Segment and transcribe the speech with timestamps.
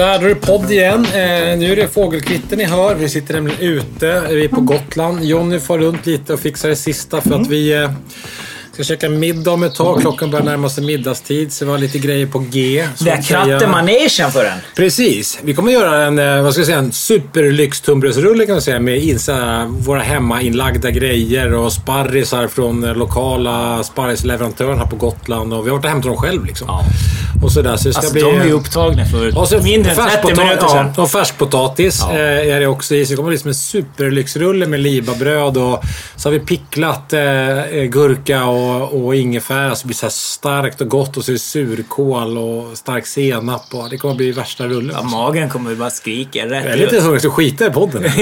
[0.00, 1.04] Så där, då är det podd igen.
[1.04, 2.94] Eh, nu är det fågelkvitter ni hör.
[2.94, 4.22] Vi sitter nämligen ute.
[4.30, 5.24] Vi är på Gotland.
[5.24, 7.90] Jonny får runt lite och fixar det sista för att vi eh,
[8.72, 10.00] ska käka middag om ett tag.
[10.00, 12.86] Klockan börjar närma sig middagstid, så vi har lite grejer på G.
[12.98, 14.58] Det är krattemanegen för den.
[14.76, 15.38] Precis.
[15.42, 18.98] Vi kommer göra en, eh, vad ska jag säga, en superlyxtunnbrödsrulle kan man säga med
[18.98, 25.54] in, så här, våra hemmainlagda grejer och sparrisar från eh, lokala sparrisleverantören här på Gotland.
[25.54, 26.66] Och vi har varit och hämtat dem själv liksom.
[26.68, 26.84] Ja.
[27.42, 28.22] Och sådär, så det ska Alltså bli...
[28.22, 30.92] de är ju upptagna för och så mindre än 30 färskpota- minuter sedan.
[30.96, 32.12] Ja, och färskpotatis Ja.
[32.18, 33.06] eh, är det också i.
[33.06, 35.82] Så det kommer bli som en superlyxrulle med libabröd och
[36.16, 37.20] så har vi picklat eh,
[37.88, 41.32] gurka och, och ingefära så det blir så här starkt och gott och så är
[41.32, 43.62] det surkål och stark senap.
[43.74, 44.96] Och det kommer bli värsta rullen.
[44.98, 47.22] Ja, magen kommer bara skrika rätt Jag är lite ut.
[47.22, 48.02] så skita i podden.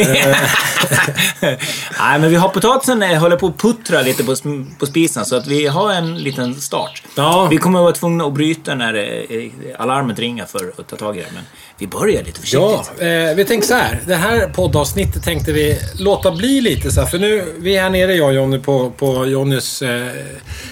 [2.00, 4.34] Nej, men vi har potatisen eh, håller på att puttra lite på,
[4.78, 7.02] på spisen så att vi har en liten start.
[7.14, 7.48] Ja.
[7.50, 10.88] Vi kommer att vara tvungna att bryta när eh, Eh, eh, alarmet ringer för att
[10.88, 11.26] ta tag i det.
[11.34, 11.42] Men
[11.78, 12.92] vi börjar lite försiktigt.
[12.98, 14.00] Ja, eh, vi tänkte så här.
[14.06, 17.08] Det här poddavsnittet tänkte vi låta bli lite så här.
[17.08, 20.08] För nu, vi är här nere jag och Jonny på, på Jonnys eh,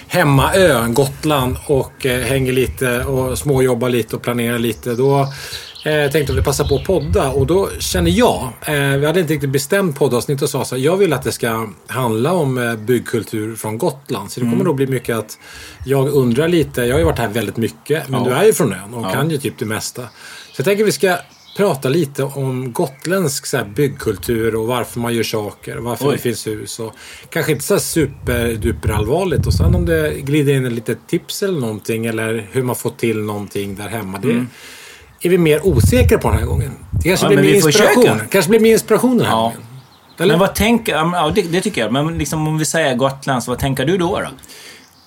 [0.06, 1.56] hemmaö, Gotland.
[1.66, 4.90] Och eh, hänger lite och småjobbar lite och planerar lite.
[4.90, 5.32] Då
[5.86, 7.30] eh, tänkte vi passa på att podda.
[7.30, 10.82] Och då känner jag, eh, vi hade inte riktigt bestämt poddavsnitt och sa så här.
[10.82, 14.30] Jag vill att det ska handla om eh, byggkultur från Gotland.
[14.30, 15.38] Så det kommer då bli mycket att
[15.84, 16.82] jag undrar lite.
[16.82, 18.08] Jag har ju varit här väldigt mycket.
[18.08, 18.28] Men Ja.
[18.28, 19.12] du är ju från ön och Ja.
[19.12, 20.02] kan ju typ det mesta.
[20.52, 21.16] Så jag tänker vi ska
[21.56, 25.76] prata lite om gotländsk så här, byggkultur och varför man gör saker.
[25.76, 26.12] Varför Oj.
[26.12, 26.80] det finns hus.
[26.80, 26.92] Och
[27.30, 29.46] kanske inte så här allvarligt.
[29.46, 32.06] Och sen om det glider in ett litet tips eller någonting.
[32.06, 34.18] Eller hur man får till någonting där hemma.
[34.18, 34.46] Det
[35.26, 36.70] är vi mer osäkra på den här gången.
[37.02, 38.20] Det kanske Ja, blir mer inspiration.
[38.30, 39.42] kanske blir mer inspiration den här Ja.
[39.42, 39.58] gången.
[40.18, 40.32] Eller?
[40.34, 40.92] Men vad tänker...
[40.92, 41.92] Ja, det, det tycker jag.
[41.92, 44.20] Men liksom, om vi säger Gotlands, vad tänker du då?
[44.20, 44.28] då?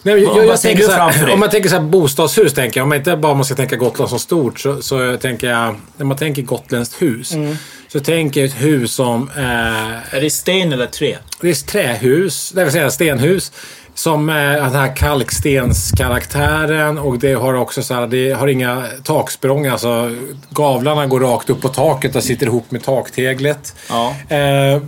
[0.03, 2.83] Nej, jag, jag, jag tänker här, om man tänker så här bostadshus, tänker jag.
[2.83, 5.75] Om man inte bara måste tänka Gotland som stort, så, så tänker jag...
[5.97, 7.55] När man tänker gotländskt hus, Mm.
[7.87, 9.29] så tänker jag ett hus som...
[9.37, 11.17] Eh, Är det sten eller trä?
[11.41, 13.51] det är trähus, det vill säga stenhus.
[13.99, 19.67] Som eh, den här kalkstenskaraktären och det har också så här, det har inga taksprång.
[19.67, 20.15] Alltså
[20.49, 23.75] gavlarna går rakt upp på taket och sitter ihop med takteglet.
[23.89, 24.15] Ja.
[24.29, 24.81] Eh,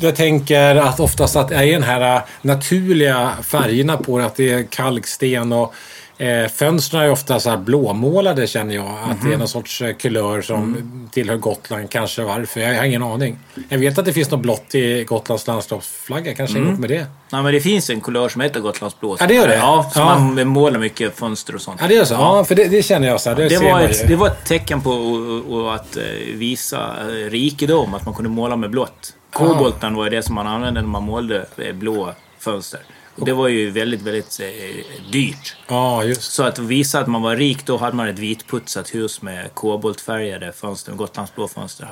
[0.00, 4.26] jag tänker att oftast att det är den här naturliga färgerna på det.
[4.26, 5.74] Att det är kalksten och
[6.18, 8.98] eh, fönstren är ofta så här blåmålade känner jag.
[9.10, 10.76] Att det är någon sorts eh, kulör som
[11.12, 11.90] tillhör Gotland.
[11.90, 12.60] Kanske varför.
[12.60, 13.38] Jag har ingen aning.
[13.68, 16.34] Jag vet att det finns något blått i Gotlands landskapsflagga.
[16.34, 16.68] Kanske mm.
[16.68, 17.06] ihop med det.
[17.30, 19.16] Nej, men det finns en kulör som heter Gotlandsblå.
[19.20, 19.56] Ja, det gör det?
[19.56, 20.18] Ja, som Ja.
[20.18, 21.80] man målar mycket fönster och sånt.
[21.80, 22.14] Ja, det är så?
[22.14, 23.36] Ja, för det, det känner jag så här.
[23.36, 26.02] Det, Det var, ett, det var ett tecken på och, och att eh,
[26.34, 29.14] visa eh, rikedom, att man kunde måla med blått.
[29.32, 32.80] Kobolten var det som man använde när man målade blå fönster.
[33.16, 35.56] Det var ju väldigt, väldigt eh, dyrt.
[35.68, 39.22] Ja, just Så att visa att man var rik, då hade man ett vitputsat hus
[39.22, 41.88] med koboltfärgade fönster, Gotlandsblå fönster.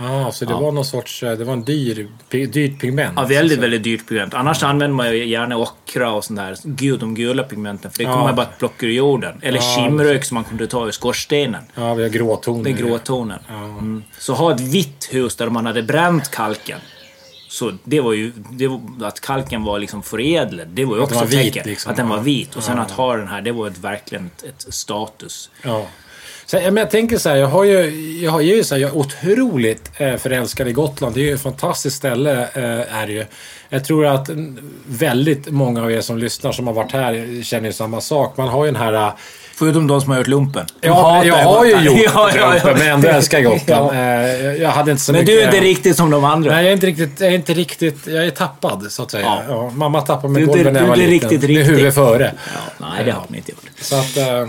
[0.00, 1.22] Ja, så det var någon sorts...
[1.22, 3.12] eh, Det var en dyr, dyrt pigment.
[3.16, 4.34] Ja, väldigt, väldigt dyrt pigment.
[4.34, 6.56] Annars använder man ju gärna ockra och sånt där.
[6.64, 7.90] Gud, de gula pigmenten.
[7.90, 8.12] För det Ja.
[8.12, 9.38] kommer man bara att plocka ur jorden.
[9.42, 11.62] Eller Ja, kimrök som man kunde ta ur skorstenen.
[11.74, 12.64] Ja, vi har gråtoner.
[12.64, 13.38] Det är gråtonen.
[13.48, 14.02] Mm.
[14.18, 16.78] Så ha ett vitt hus där man hade bränt kalken.
[17.58, 18.32] Så det var ju...
[18.50, 21.62] Det var, att kalken var liksom förädlad, det var ju också ett tecken.
[21.66, 21.90] liksom.
[21.90, 22.56] Att den var vit.
[22.56, 22.82] Och sen Ja.
[22.82, 25.50] att ha den här, det var ett, verkligen ett, ett status.
[25.62, 25.86] Ja.
[26.46, 27.80] Så, men jag tänker så här, jag har ju,
[28.24, 31.14] jag har ju så här, jag är otroligt eh, förälskad i Gotland.
[31.14, 33.24] Det är ju ett fantastiskt ställe, eh, är det ju.
[33.68, 34.28] Jag tror att
[34.86, 38.36] väldigt många av er som lyssnar som har varit här känner ju samma sak.
[38.36, 39.12] Man har ju den här...
[39.58, 40.66] eh, Förutom de som har gjort lumpen.
[40.80, 42.74] Ja, jag har ju gjort ja, ja, ja.
[42.78, 43.90] men ändå älskar Gotland.
[43.92, 43.98] Eh,
[44.62, 45.34] jag- hade inte så Men mycket...
[45.34, 46.50] du är inte riktigt som de andra.
[46.50, 47.20] Nej, jag är inte riktigt...
[47.20, 49.24] Jag är, inte riktigt, jag är tappad, så att säga.
[49.24, 49.42] Ja.
[49.48, 49.70] Ja.
[49.70, 51.30] mamma tappade mig Du i golvet när jag du var är liten.
[51.30, 51.68] riktigt, Med riktigt.
[51.68, 52.32] huvudet före.
[52.54, 53.64] Ja, nej, det har de inte gjort.
[53.80, 54.16] Så att...
[54.16, 54.46] Eh,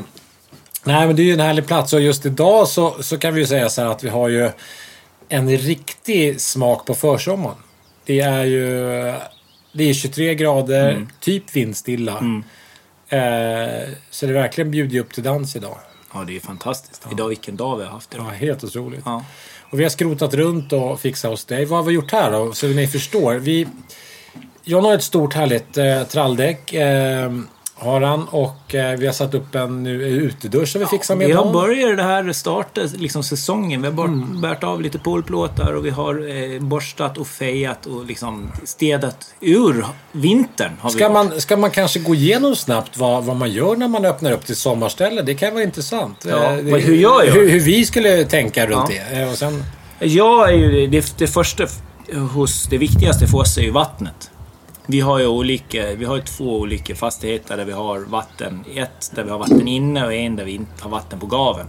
[0.84, 1.94] nej, men det är ju en härlig plats.
[1.94, 4.50] Och just idag så, så kan vi ju säga så här att vi har ju
[5.30, 7.56] en riktig smak på försommaren.
[8.06, 8.80] Det är ju...
[9.74, 11.07] Det är 23 grader, Mm.
[11.19, 12.12] typ vindstilla.
[12.12, 12.22] Eh,
[14.10, 15.78] så det verkligen bjuder upp till dans idag.
[16.14, 17.08] Ja, det är fantastiskt.
[17.12, 18.26] Idag, vilken dag vi har haft idag.
[18.30, 19.02] Ja, helt otroligt.
[19.06, 19.26] Ja.
[19.60, 21.66] Och vi har skrotat runt och fixat hos dig.
[21.66, 22.54] Vad har vi gjort här då?
[22.54, 23.34] Så ni förstår.
[23.36, 23.68] Vi,
[24.64, 26.74] John har ett stort härligt eh, tralldäck.
[26.74, 27.32] Eh,
[27.80, 28.28] har han.
[28.28, 31.54] Och eh, vi har satt upp en nu, utedusch som vi fixar med Vi har
[31.54, 33.81] börjat det här starta liksom säsongen.
[33.81, 34.42] Vi har bara Mm.
[34.42, 39.86] bärt av lite poolplåtar och vi har eh, borstat och fejat och liksom städat ur
[40.12, 40.72] vintern.
[40.80, 41.14] Har vi Ska gjort.
[41.14, 44.46] man, ska man kanske gå igenom snabbt vad, vad man gör när man öppnar upp
[44.46, 45.22] till sommarställe?
[45.22, 46.25] Det kan vara intressant.
[46.30, 47.34] Ja, Eh, hur jag gör?
[47.34, 49.04] Hur, hur vi skulle tänka runt Ja.
[49.12, 49.22] det.
[49.22, 49.64] Eh, Och sen,
[50.00, 51.66] Jag är ju, det, det första
[52.34, 54.29] hos det viktigaste för oss är ju vattnet.
[54.91, 58.63] Vi har ju olika, vi har två olika fastigheter där vi har vatten.
[58.75, 61.68] Ett där vi har vatten inne och en där vi inte har vatten på gaven.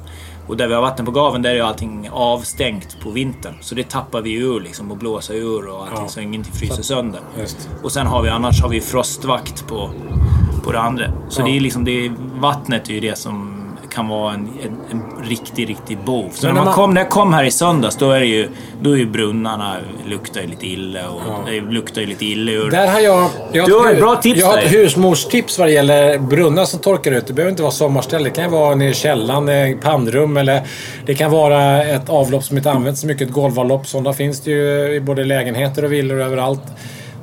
[0.48, 3.54] Och där vi har vatten på gaven där är ju allting avstängt på vintern.
[3.60, 6.08] Så det tappar vi ur liksom och blåser ur och allting Ja.
[6.08, 7.20] så ingenting fryser sönder.
[7.38, 7.68] Just.
[7.82, 9.90] Och sen har vi annars har vi frostvakt på,
[10.64, 11.12] på det andra.
[11.28, 11.44] Så Ja.
[11.46, 13.49] det är liksom, det vattnet är ju det som
[13.90, 16.28] kan vara en, en, en riktig, riktig bov.
[16.32, 18.48] Så när, man man- kom, när jag kom här i söndags då är det ju,
[18.82, 19.76] då är ju brunnarna
[20.06, 21.60] luktar ju lite illa och Ja.
[21.68, 22.70] luktar lite illa ur.
[22.70, 23.30] Där har jag...
[23.52, 26.80] jag Du har ett bra tips Jag har ett husmorstips vad det gäller brunnar som
[26.80, 27.26] torkar ut.
[27.26, 28.24] Det behöver inte vara sommarställe.
[28.24, 30.62] Det kan vara nere i källaren, eh, pannrum eller
[31.06, 33.28] det kan vara ett avlopp som inte används så mycket.
[33.28, 33.86] Ett golvavlopp.
[33.86, 36.62] Sådana finns det ju i både lägenheter och villor överallt.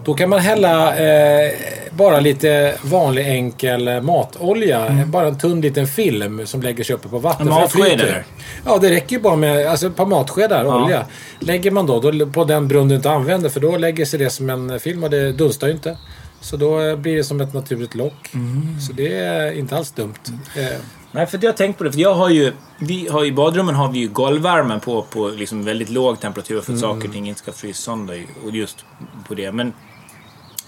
[0.07, 1.51] Då kan man hälla eh,
[1.91, 5.05] bara lite vanlig enkel matolja.
[5.07, 7.47] Bara en tunn liten film som lägger sig uppe på vatten.
[7.47, 8.23] En matsked?
[8.65, 10.83] Ja, det räcker ju bara med alltså, ett par matskedar Ja.
[10.83, 11.05] olja.
[11.39, 14.29] Lägger man då, då på den brunn du inte använder för då lägger sig det
[14.29, 15.97] som en film och det dunstar ju inte.
[16.41, 18.33] Så då eh, blir det som ett naturligt lock.
[18.33, 18.79] Mm.
[18.79, 20.13] Så det är inte alls dumt.
[20.55, 20.77] Eh,
[21.11, 21.91] Nej, för jag har tänkt på det.
[21.91, 22.53] För jag har ju...
[22.79, 26.73] Vi har, I badrummen har vi ju golvvärmen på, på liksom väldigt låg temperatur för
[26.73, 28.25] att saker och ting inte ska frysa sönder.
[28.45, 28.85] Och just
[29.27, 29.51] på det.
[29.51, 29.73] Men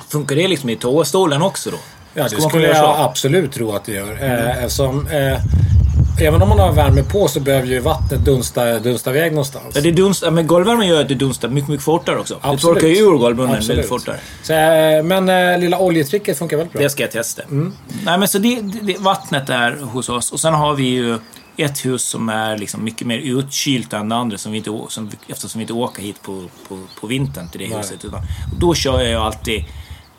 [0.07, 1.77] funkar det liksom i toastolen också då?
[2.13, 4.11] Ja, det skulle jag absolut tro att det gör.
[4.21, 5.39] Eh, eftersom, eh,
[6.21, 9.75] även om man har värme på så behöver ju vattnet dunsta, dunsta iväg någonstans.
[9.75, 12.33] Ja, det dunstar, men golvvärmen gör att det dunstar mycket, mycket fortare också.
[12.33, 12.75] Det Absolut.
[12.75, 14.19] torkar ju ur golvbrunnen väldigt fortare.
[14.43, 16.81] Så, eh, men eh, lilla oljetricket funkar väldigt bra.
[16.81, 17.41] Det ska jag testa.
[17.49, 20.31] Nej, men så det, det, det, vattnet är hos oss.
[20.31, 21.17] Och sen har vi ju
[21.57, 25.11] ett hus som är liksom mycket mer utkylt än det andra som vi inte, som,
[25.27, 27.77] eftersom vi inte åker hit på, på, på vintern till det Nej.
[27.77, 28.05] huset.
[28.05, 28.21] Utan,
[28.57, 29.65] då kör jag ju alltid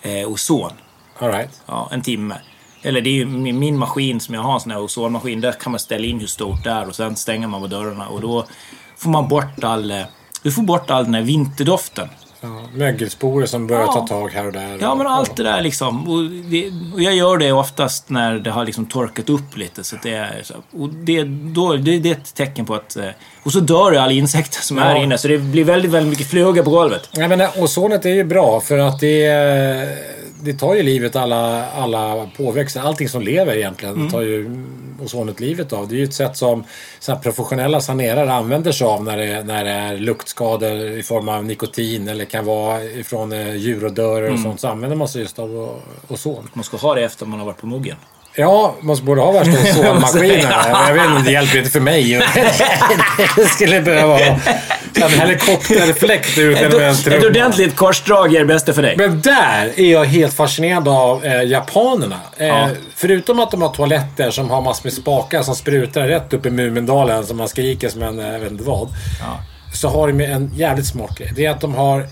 [0.02, 0.73] eh, ozon.
[1.19, 1.62] All right.
[1.67, 2.35] Ja, en timme.
[2.82, 5.41] Eller det är ju min, maskin som jag har, en sån här ozonmaskin.
[5.41, 8.08] Där kan man ställa in hur stort det är och sen stänger man på dörrarna.
[8.08, 8.47] Och då
[8.97, 9.91] får man bort all...
[9.91, 10.02] eh,
[10.43, 12.08] Du får bort all den här vinterdoften.
[12.42, 13.92] Ja, mögelsporer som börjar Ja.
[13.92, 14.78] ta tag här och där.
[14.81, 16.08] Ja, men allt det där liksom.
[16.08, 19.84] Och, det, och jag gör det oftast när det har liksom torkat upp lite.
[19.84, 20.42] Så det är.
[20.72, 22.96] Och det, då, det, det är ett tecken på att...
[22.96, 23.04] eh,
[23.42, 24.84] Och så dör alla insekter som Ja.
[24.84, 25.19] är inne.
[25.19, 27.08] Så det blir väldigt, väldigt mycket flugor på golvet.
[27.16, 29.88] Nej, men eh, ozonet är ju bra för att det, eh,
[30.42, 32.81] det tar ju livet alla, alla påväxter.
[32.81, 34.10] Allting som lever egentligen Mm.
[34.10, 34.50] tar ju
[35.02, 35.88] ozonet livet av.
[35.88, 36.64] Det är ju ett sätt som
[37.00, 41.44] så professionella sanerare använder sig av när det, när det är luktskador i form av
[41.44, 44.34] nikotin eller kan vara ifrån eh, djurodörer Mm.
[44.34, 44.60] och sånt.
[44.60, 46.50] Så använder man sig just av ozon.
[46.52, 47.96] Man ska ha det efter man har varit på muggen.
[48.35, 50.41] Ja, man borde ha värsta ozonmaskinen.
[50.50, 50.88] Ja.
[50.88, 52.15] Jag vet inte, det hjälper inte för mig.
[53.37, 57.27] det skulle behöva en helikopterfläkt ut Ett, genom en ett trumma.
[57.27, 58.97] ordentligt korsdrag är det bästa för dig.
[58.97, 62.21] Men där är jag helt fascinerad av eh, japanerna.
[62.37, 62.69] Eh, Ja.
[62.97, 66.50] Förutom att de har toaletter som har massor med spakar som sprutar rätt upp i
[66.50, 68.88] Mumindalen som man skriker som en, eh, jag vet inte vad.
[69.21, 69.41] Ja.
[69.75, 71.32] Så har de en jävligt smart grej.
[71.37, 72.06] Det är att de har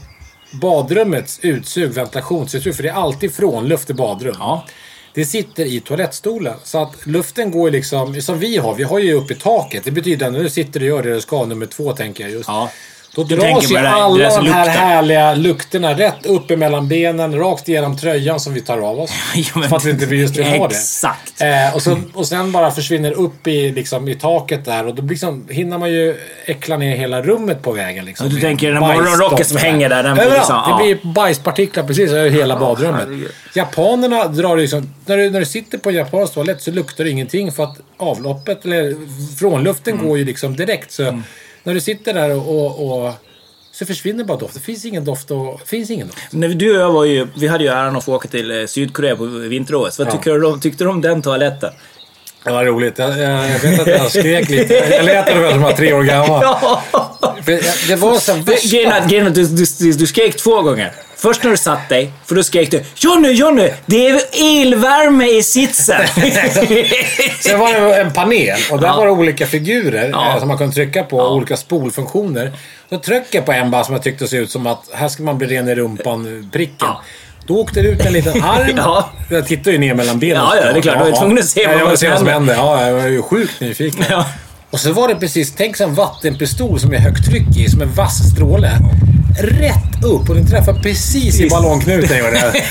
[0.52, 2.74] badrummets utsug, ventilationsutsug.
[2.76, 4.36] För det är alltid frånluft i badrum.
[4.38, 4.64] Ja.
[5.14, 6.54] Det sitter i toalettstolen.
[6.64, 8.74] Så att luften går ju liksom, som vi har.
[8.74, 9.84] Vi har ju upp i taket.
[9.84, 12.32] Det betyder att nu sitter du och gör det du ska, nummer två tänker jag
[12.32, 12.48] just.
[12.48, 12.70] Ja.
[13.18, 17.96] Då Du dras ju alla de här härliga lukterna rätt upp emellan benen, rakt igenom
[17.96, 19.10] tröjan som vi tar av oss.
[19.34, 20.74] Ja, för att vi inte just vill ha det.
[20.74, 21.40] Exakt.
[21.40, 25.02] Eh, och, så, och sen bara försvinner upp i, liksom, i taket där och då
[25.02, 28.04] liksom, hinner man ju äckla ner hela rummet på vägen.
[28.04, 30.78] Liksom, Och du tänker den morgonrocken som hänger där, den blir liksom- ja.
[30.78, 33.00] Det blir bajspartiklar precis över hela badrummet.
[33.04, 33.30] herregud.
[33.54, 34.94] Japanerna drar liksom...
[35.06, 37.76] När du, när du sitter på en japansk toalett så luktar det ingenting för att
[37.96, 38.94] avloppet, eller
[39.38, 40.06] frånluften Mm.
[40.08, 40.92] går ju liksom direkt.
[40.92, 41.22] Så
[41.62, 43.12] när du sitter där och, och,
[43.72, 44.60] så försvinner bara doften.
[44.60, 45.60] Det finns ingen doft och...
[45.68, 46.18] finns ingen doft.
[46.30, 48.66] När du och jag var ju, vi hade ju äran att få åka till eh,
[48.66, 49.98] Sydkorea på vinter-OS.
[49.98, 50.12] Vad Ja.
[50.12, 51.72] tycker du om, tyckte du om den toaletten?
[52.44, 52.98] Det var roligt.
[52.98, 54.74] Jag, jag, jag vet att jag skrek lite.
[54.74, 56.42] Jag lät ungefär som jag var tre år gammal.
[56.42, 57.36] Ja!
[57.88, 59.06] Det var så värsta...
[59.08, 60.92] grejen du, du, du skrek två gånger.
[61.20, 64.20] Först när du satt dig, för då skrek du Jonny, Jonny, det är
[64.62, 66.00] elvärme i sitsen.
[67.40, 68.96] Sen var det en panel och där Ja.
[68.96, 70.32] var det olika figurer Ja.
[70.32, 71.20] eh, som man kunde trycka på.
[71.20, 72.52] Olika spolfunktioner.
[72.88, 75.22] Då tryckte jag på en bara som jag tyckte såg ut som att här ska
[75.22, 76.76] man bli ren i rumpan-pricken.
[76.80, 77.02] Ja.
[77.46, 78.72] Då åkte det ut en liten arm.
[78.76, 79.10] Ja.
[79.30, 80.36] Jag tittade ju ner mellan benen.
[80.36, 81.04] Ja, ja, det är klart.
[81.04, 82.52] Du var tvungen att se vad ja, vad som hände.
[82.54, 84.04] Ja, jag var ju sjukt nyfiken.
[84.10, 84.26] Ja.
[84.70, 87.82] Och så var det precis, tänk sig en vattenpistol som är högt tryck i, som
[87.82, 88.70] en vass stråle.
[89.38, 92.52] Rätt upp och den träffade precis i ballongknuten gjorde det.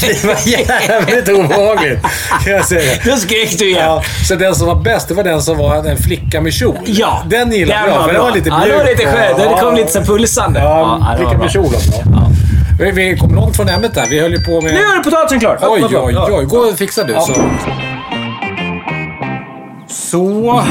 [0.00, 2.02] Det var jävligt obehagligt,
[2.44, 3.00] kan jag säga.
[3.04, 3.84] Då skrek du igen.
[3.84, 6.76] Ja, så den som var bäst, det var den som var en flicka med kjol.
[6.84, 9.10] Ja, Den gillade den jag, för den var lite Ja, det var mjuk lite.
[9.10, 10.60] Det ja, kom lite så pulsande.
[10.60, 11.92] Ja, var flicka med kjol också.
[11.92, 12.30] Ja.
[12.80, 14.06] Vi, vi kom långt från ämnet där.
[14.10, 14.74] Vi höll ju på med...
[14.74, 15.58] Nu är potatisen klar.
[15.62, 16.44] Oj, oj, oj.
[16.44, 17.12] Gå och fixa du.
[17.12, 17.20] Ja.
[17.20, 17.34] Så.
[19.88, 20.62] så,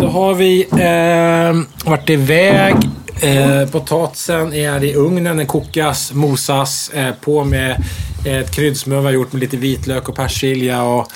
[0.00, 2.74] då har vi eh, varit iväg.
[3.22, 6.90] Eh, potatisen är i ugnen, den kokas, mosas.
[6.94, 7.84] Eh, på med
[8.24, 11.12] Ett kryddsmör vi har gjort med lite vitlök och persilja och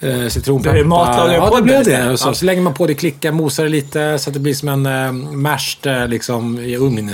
[0.00, 0.74] eh, citronpeppar.
[0.74, 2.18] Det är matlagare Ja, det blev det.
[2.18, 4.68] Så, så lägger man på det, klickar, mosar det lite så att det blir som
[4.68, 7.10] en eh, mashed eh, liksom, i ugn.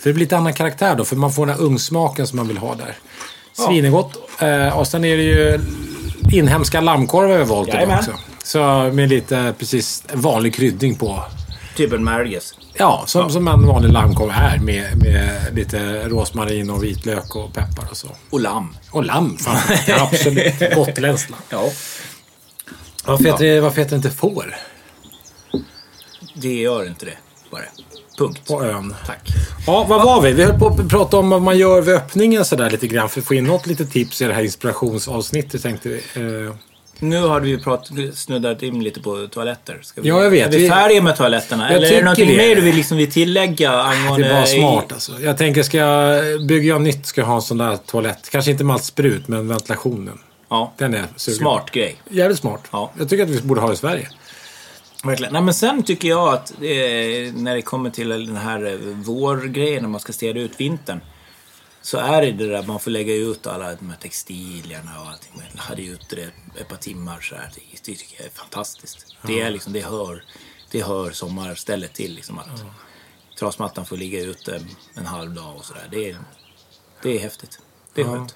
[0.00, 2.48] För det blir lite annan karaktär då, för man får den här ugnsmaken som man
[2.48, 2.96] vill ha där.
[3.52, 4.16] Svinegott.
[4.40, 5.60] Eh, och sen är det ju
[6.32, 8.12] inhemska lammkorvar vi har valt idag också.
[8.44, 11.22] Så med lite precis vanlig kryddning på.
[11.76, 12.54] Typ en Margis.
[12.74, 17.90] Ja, som, som en vanlig lammkorv är med, med lite rosmarin och vitlök och peppar
[17.90, 18.08] och så.
[18.30, 18.76] Och lamm.
[18.90, 19.76] Och lamm, fan.
[19.86, 20.54] Ja, absolut.
[20.74, 21.40] Gotländskt lamm.
[21.48, 21.70] Ja.
[23.04, 24.54] Varför heter, det, varför heter det inte får
[26.34, 27.16] Det gör inte det.
[27.50, 27.62] Bara.
[28.18, 28.48] Punkt.
[28.48, 28.94] på ön?
[29.06, 29.28] Tack.
[29.66, 30.32] Ja, vad var vi?
[30.32, 33.08] Vi höll på att prata om vad man gör vid öppningen sådär lite grann.
[33.08, 36.02] För att få in något litet tips i det här inspirationsavsnittet tänkte vi.
[37.02, 39.78] Nu har du ju pratat, snuddat in lite på toaletter.
[39.82, 40.54] Ska vi, Ja, jag vet.
[40.54, 41.72] Är vi färdiga med toaletterna?
[41.72, 42.36] Jag Eller är det någonting det.
[42.36, 44.26] mer du vill, liksom, vill tillägga det angående...
[44.26, 45.12] är bara smart alltså.
[45.20, 48.30] Jag tänker, ska jag bygga nytt ska jag ha en sån där toalett.
[48.30, 50.18] Kanske inte med allt sprut, men ventilationen.
[50.48, 50.72] Ja.
[50.76, 51.38] Den är sugen.
[51.38, 51.96] Smart grej.
[52.08, 52.60] Jävligt smart.
[52.70, 52.92] Ja.
[52.98, 54.08] Jag tycker att vi borde ha det i Sverige.
[55.04, 55.32] Verkligen.
[55.32, 59.82] Nej, men sen tycker jag att eh, när det kommer till den här eh, vårgrejen,
[59.82, 61.00] när man ska städa ut vintern.
[61.82, 65.32] Så är det det där man får lägga ut alla de här textilierna och allting.
[65.34, 67.50] Man hade ut det ett par timmar så här.
[67.54, 69.16] Det, det tycker jag är fantastiskt.
[69.22, 70.24] Det är liksom, det hör,
[70.70, 72.64] det hör sommarstället till liksom att
[73.38, 74.60] trasmattan får ligga ute
[74.94, 75.88] en halv dag och sådär.
[75.90, 76.16] Det är,
[77.02, 77.58] det är häftigt.
[77.94, 78.34] Det är skönt.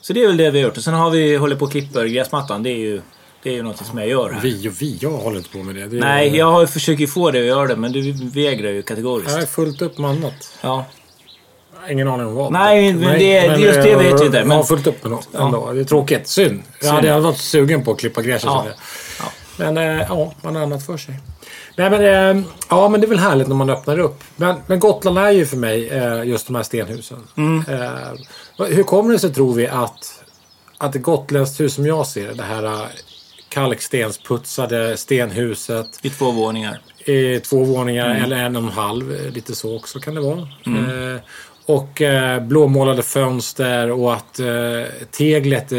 [0.00, 0.76] Så det är väl det vi har gjort.
[0.76, 2.62] Och sen har vi hållit på och klipper gräsmattan.
[2.62, 3.02] Det är ju,
[3.42, 4.40] det är ju något som jag gör här.
[4.40, 5.88] Vi och vi, jag håller inte på med det.
[5.88, 8.70] det är, Nej, jag har försökt ju få dig att göra det, men du vägrar
[8.70, 9.32] ju kategoriskt.
[9.32, 10.58] Jag är fullt upp med annat.
[10.60, 10.86] Ja.
[11.90, 12.52] Ingen aning om vad.
[12.52, 15.10] Nej, men det- just det eh, vet vi inte, Jag men- har fullt upp med
[15.12, 15.72] något ändå.
[15.72, 16.28] Det är tråkigt.
[16.28, 16.62] Synd.
[16.82, 18.44] Jag hade, jag hade varit sugen på att klippa gräset.
[18.44, 18.66] Ja.
[19.18, 19.28] jag.
[19.56, 21.20] Men eh, ja, man har annat för sig.
[21.76, 22.00] Nej, men,
[22.38, 24.24] eh, ja, men det är väl härligt när man öppnar upp.
[24.36, 27.18] Men, men Gotland är ju för mig eh, just de här stenhusen.
[27.36, 27.64] Mm.
[28.58, 30.22] Hur kommer det sig, tror vi, att,
[30.78, 32.88] att ett gotländskt hus som jag ser det, här
[33.48, 36.80] kalkstensputsade stenhuset I två våningar.
[37.08, 38.24] I två våningar Mm.
[38.24, 39.14] eller en och en halv.
[39.14, 40.38] eh, Lite så också kan det vara.
[40.66, 41.20] Eh,
[41.66, 44.46] och eh, blåmålade fönster och att eh,
[45.10, 45.78] teglet, eh,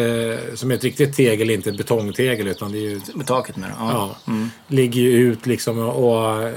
[0.56, 3.70] som är ett riktigt tegel, inte betongtegel utan det är ju, Med taket med.
[3.80, 4.16] Ja.
[4.26, 4.34] ja,
[4.68, 6.54] ligger ju ut liksom och, och eh,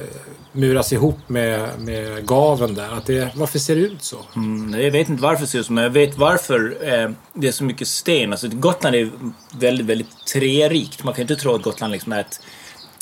[0.52, 2.88] muras ihop med, med gaven där.
[2.92, 4.16] Att det, varför ser det ut så?
[4.36, 7.48] Mm, jag vet inte varför det ser ut så, men jag vet varför eh, det
[7.48, 8.30] är så mycket sten.
[8.32, 9.10] Alltså, Gotland är
[9.58, 11.04] väldigt, väldigt trärikt.
[11.04, 12.40] Man kan inte tro att Gotland liksom är ett,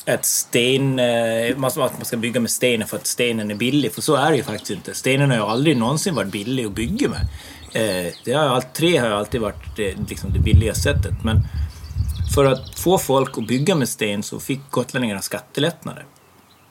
[0.09, 0.99] ett sten...
[0.99, 4.15] Eh, man, att man ska bygga med sten för att stenen är billig, för så
[4.15, 4.95] är det ju faktiskt inte.
[4.95, 7.29] Stenen har ju aldrig någonsin varit billig att bygga med.
[7.73, 11.25] Eh, det har allt, trä har alltid varit det, liksom det billiga sättet.
[11.25, 11.43] Men
[12.35, 16.05] för att få folk att bygga med sten så fick gotlänningarna skattelättnader.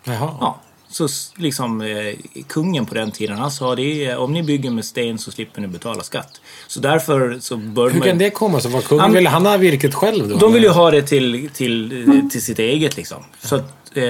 [0.03, 0.34] Jaha.
[0.39, 0.60] Ja,
[0.97, 2.13] så liksom eh,
[2.47, 5.67] kungen på den tiden, han sa det om ni bygger med sten så slipper ni
[5.67, 6.41] betala skatt.
[6.67, 8.07] Så därför så bör Hur man...
[8.07, 8.71] kan det komma sig?
[8.81, 10.37] Kungen Han- ville han ha virket själv då?
[10.37, 13.23] De vill ju ha det till, till, eh, till sitt eget liksom.
[13.41, 14.03] Så att, eh,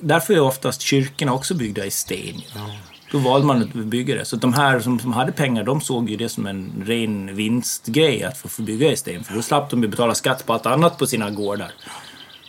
[0.00, 2.42] därför är oftast kyrkorna också byggda i sten.
[3.12, 4.24] Då valde man att bygga det.
[4.24, 8.22] Så de här som, som hade pengar, de såg ju det som en ren vinstgrej
[8.24, 9.24] att få, få bygga i sten.
[9.24, 11.72] För då slapp de ju betala skatt på allt annat på sina gårdar.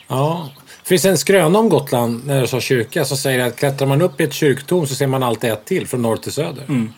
[0.07, 0.49] Ja.
[0.85, 4.01] Finns det en skröna om Gotland när du sa kyrka som säger att klättrar man
[4.01, 6.63] upp i ett kyrktorn så ser man alltid ett till från norr till söder.
[6.63, 6.93] Mm.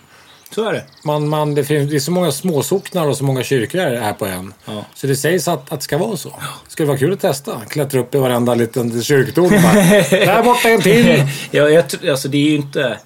[0.56, 0.84] Så är det.
[1.04, 4.28] Man, man, det, finns, det är så många småsocknar och så många kyrkor här på
[4.28, 4.54] ön.
[4.66, 4.86] Ja.
[4.94, 6.34] Så det sägs att, att det ska vara så.
[6.68, 7.62] Skulle vara kul att testa.
[7.70, 9.46] Klättra upp i varenda liten kyrktorn.
[9.46, 9.74] och bara,
[10.10, 11.24] Där borta en till!
[11.52, 13.00] ja, jag, alltså det är ju inte...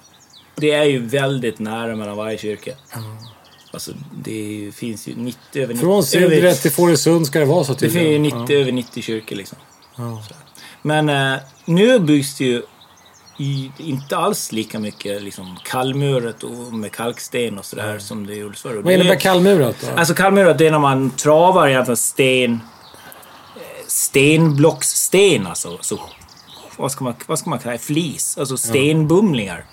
[0.56, 2.72] Det är ju väldigt nära mellan varje kyrka.
[3.72, 3.92] Alltså
[4.24, 5.86] det är finns ju 90 över 90...
[5.86, 8.22] Från Sydre till Fårösund ska det vara så Det finns ju tydligen.
[8.40, 9.58] 90, över 90 kyrkor liksom.
[9.96, 10.34] Så.
[10.82, 12.62] Men eh, nu byggs det ju
[13.78, 18.74] inte alls lika mycket liksom, kallmurat och med kalksten och sådär som det gjordes förr.
[18.84, 19.86] Vad innebär kallmurat då?
[19.96, 22.52] Alltså kallmurat det är när man travar egentligen sten...
[23.56, 25.78] eh, Stenblockssten alltså.
[25.80, 26.00] Så,
[26.76, 27.78] vad, ska man, vad ska man kalla det?
[27.78, 28.38] Flis.
[28.38, 29.64] Alltså stenbumlingar.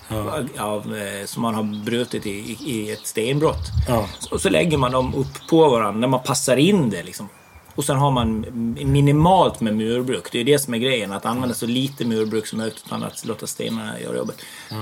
[0.58, 3.66] Av, eh, som man har brutit i, i, i ett stenbrott.
[3.88, 4.06] Ja.
[4.18, 7.28] Så, så lägger man dem upp på varandra när man passar in det liksom.
[7.74, 8.46] Och sen har man
[8.76, 10.32] minimalt med murbruk.
[10.32, 11.12] Det är det som är grejen.
[11.12, 14.36] Att använda så lite murbruk som möjligt utan att låta stenarna göra jobbet.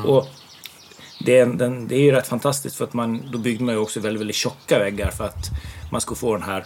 [0.07, 0.26] Och
[1.21, 3.80] det, är, den, det är ju rätt fantastiskt för att man, då byggde man ju
[3.80, 5.50] också väldigt, väldigt tjocka väggar för att
[5.92, 6.64] man skulle få den här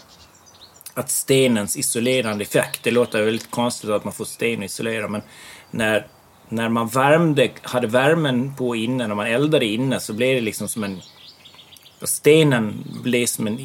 [0.94, 2.80] att stenens isolerande effekt.
[2.82, 5.22] Det låter väldigt konstigt att man får sten att isolera men
[5.70, 6.06] när,
[6.48, 10.68] när man värmde, hade värmen på inne, när man eldade inne så blev det liksom
[10.68, 11.00] som en
[12.04, 13.58] Stenen blev som en,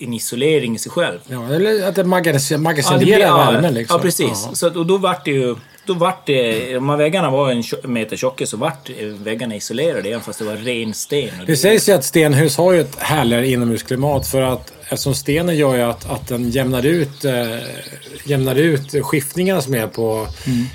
[0.00, 1.18] en isolering i sig själv.
[1.28, 2.08] Ja, eller att det det
[2.58, 3.96] magasinerar blir- ja, värmen liksom.
[3.96, 4.46] Ja, precis.
[4.48, 4.54] Ja.
[4.54, 5.56] Så, och då vart det ju...
[5.86, 10.20] då vart det, de här väggarna var en meter tjocka så vart väggarna isolerade även
[10.20, 11.28] fast det var ren sten.
[11.40, 15.56] Och Det sägs ju att stenhus har ju ett härligare inomhusklimat för att eftersom stenen
[15.56, 17.34] gör ju att, att den jämnar ut, eh,
[18.24, 20.26] jämnar ut skiftningarna som är på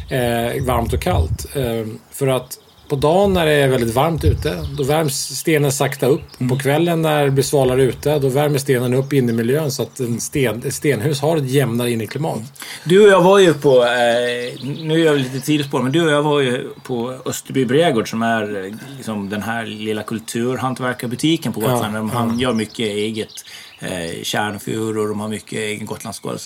[0.09, 1.55] eh, varmt och kallt.
[1.55, 2.59] Eh, för att
[2.93, 6.21] på dagen när det är väldigt varmt ute, då värms stenen sakta upp.
[6.49, 9.83] På kvällen när det blir svalare ute, då värmer stenen upp in i miljön så
[9.83, 12.41] att en sten, ett stenhus har ett jämnare inneklimat.
[12.83, 16.11] Du och jag var ju på, eh, nu är jag lite tidigspår, men du och
[16.11, 21.95] jag var ju på Österby Brädgård som är liksom den här lilla kulturhantverkarbutiken på Gotland.
[21.95, 23.45] Ja, de han gör mycket eget
[23.79, 26.37] eh, kärnfur och de har mycket egen Gotlandsskål.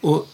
[0.00, 0.26] Och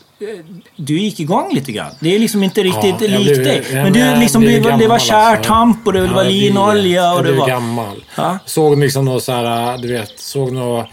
[0.76, 1.90] du gick igång lite grann.
[2.00, 3.64] Det är liksom inte riktigt Ja, likt dig.
[3.72, 7.24] Men du, liksom, du, var- det var gammal, kärtamp och det Ja, var linolja och
[7.24, 7.46] det var...
[7.48, 8.04] gammal.
[8.16, 8.38] Ja.
[8.46, 10.86] Såg liksom några så här, du vet, såg några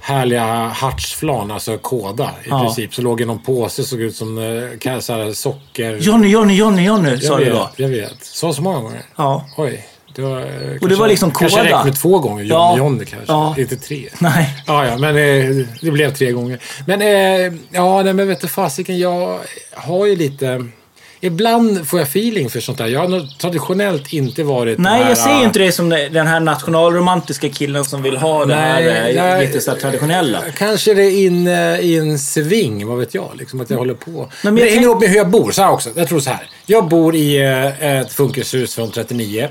[0.00, 2.60] härliga hartsflan, alltså kåda i Ja.
[2.60, 2.94] princip.
[2.94, 5.96] Så låg i någon påse, såg ut som eh, så här, socker...
[6.00, 7.68] Johnny, Johnny, Johnny, Johnny, sa jag du vet, då.
[7.76, 8.24] jag vet.
[8.24, 9.02] Så så många gånger.
[9.16, 9.44] Ja.
[9.56, 9.84] Oj.
[10.14, 11.70] Det var, eh, Och det kanske- var liksom Kanske kåda.
[11.70, 12.44] räckte med två gånger.
[12.44, 12.76] Johnny Ja.
[12.78, 13.32] Johnny kanske.
[13.32, 13.54] Ja.
[13.58, 14.08] Inte tre.
[14.18, 14.48] Nej.
[14.66, 16.58] Ja, ja, men eh, det blev tre gånger.
[16.86, 19.38] Men eh, ja, nej, men vet du fasiken, jag
[19.74, 20.66] har ju lite...
[21.24, 22.86] Ibland får jag feeling för sånt där.
[22.86, 26.26] Jag har traditionellt inte varit Nej, den jag här, ser ju inte det som den
[26.26, 29.46] här nationalromantiska killen som vill ha det här Nej, eh, nej.
[29.46, 30.38] lite så här traditionella.
[30.58, 33.30] Kanske det är in eh, i en sving, vad vet jag.
[33.38, 34.28] Liksom att jag håller på.
[34.42, 35.50] men jag det hänger ihop med hur jag bor.
[35.50, 35.90] Så här också.
[35.96, 36.50] Jag tror så här.
[36.66, 39.48] Jag bor i eh, ett funkishus från 39.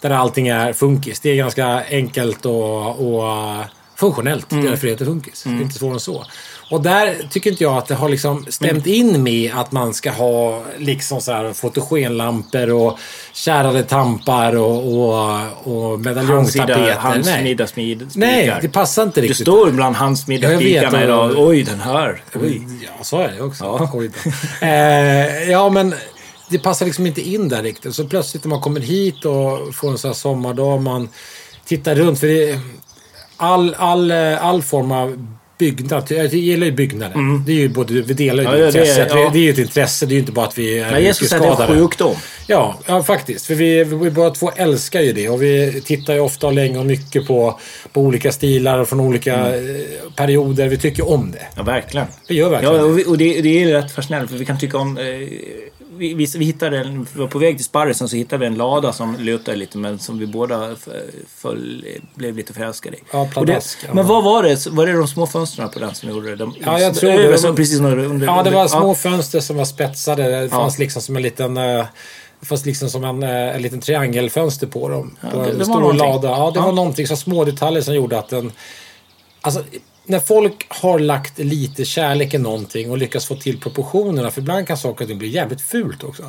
[0.00, 1.20] Där allting är funkis.
[1.20, 3.64] Det är ganska enkelt och, och
[3.96, 4.52] funktionellt.
[4.52, 4.64] Mm.
[4.64, 5.42] Det är därför det heter funkis.
[5.42, 6.24] Det är inte svårare än så.
[6.70, 10.10] Och där tycker inte jag att det har liksom stämt in med att man ska
[10.10, 12.98] ha liksom så här fotogenlampor och
[13.32, 16.00] kärade tampar och, och, och
[17.24, 17.42] Nej.
[17.42, 19.36] middag smid, Nej, det passar inte riktigt.
[19.36, 19.70] står
[20.28, 21.32] middag Ja, jag vet, spikarna idag.
[21.36, 22.22] Oj, den här.
[22.34, 22.62] Oj.
[22.82, 23.88] Ja, så är det också.
[23.94, 24.30] Oj då.
[24.66, 25.94] eh, ja, men
[26.50, 27.94] det passar liksom inte in där riktigt.
[27.94, 31.08] Så plötsligt när man kommer hit och får en sån här sommardag, man
[31.64, 32.20] tittar runt.
[32.20, 32.58] För det,
[33.36, 35.26] all, all, eh, all form av
[35.58, 36.04] byggnad.
[36.10, 37.44] Jag gillar ju byggnader.
[37.46, 38.60] Det är ju både, vi delar ju Mm.
[38.60, 39.08] Ja, det intresset.
[39.10, 39.30] ja.
[39.32, 40.06] Det är ju ett intresse.
[40.06, 41.68] Det är ju inte bara att vi är Nej, jag skulle säga att det är
[41.68, 42.14] en sjukdom.
[42.46, 43.46] Ja, ja, faktiskt.
[43.46, 45.28] För vi, vi båda två älskar ju det.
[45.28, 47.60] Och vi tittar ju ofta och länge och mycket på,
[47.92, 49.76] på olika stilar och från olika Mm.
[49.76, 49.82] eh,
[50.16, 50.68] perioder.
[50.68, 51.46] Vi tycker om det.
[51.56, 52.06] Ja, verkligen.
[52.28, 54.58] Vi gör verkligen Ja, och, vi, och det, det är rätt fascinerande för vi kan
[54.58, 54.98] tycka om...
[54.98, 55.04] Eh,
[55.96, 58.54] vi, vi, vi hittade en, vi var på väg till Sparrisen så hittade vi en
[58.54, 60.76] lada som lutade lite men som vi båda
[61.36, 63.00] föll, blev lite förälskade i.
[63.12, 63.94] Ja, Och det, pladask, ja.
[63.94, 64.66] Men vad var det?
[64.66, 66.36] Var det de små fönstren på den som gjorde det?
[66.36, 67.38] De, Ja, jag tror det.
[67.38, 68.94] som precis under, under, Ja, det var små Ja.
[68.94, 70.40] fönster som var spetsade.
[70.40, 71.56] Det fanns liksom som en liten...
[71.56, 71.84] eh,
[72.40, 75.16] Det fanns liksom som en, eh, en liten triangelfönster på dem.
[75.20, 76.28] på det- det en var stor lada.
[76.28, 76.64] Ja, det Ja.
[76.66, 77.06] var någonting.
[77.06, 78.52] Så små detaljer som gjorde att den...
[79.40, 79.62] Alltså,
[80.06, 84.30] när folk har lagt lite kärlek i någonting och lyckas få till proportionerna.
[84.30, 86.22] För ibland kan saker och ting bli jävligt fult också.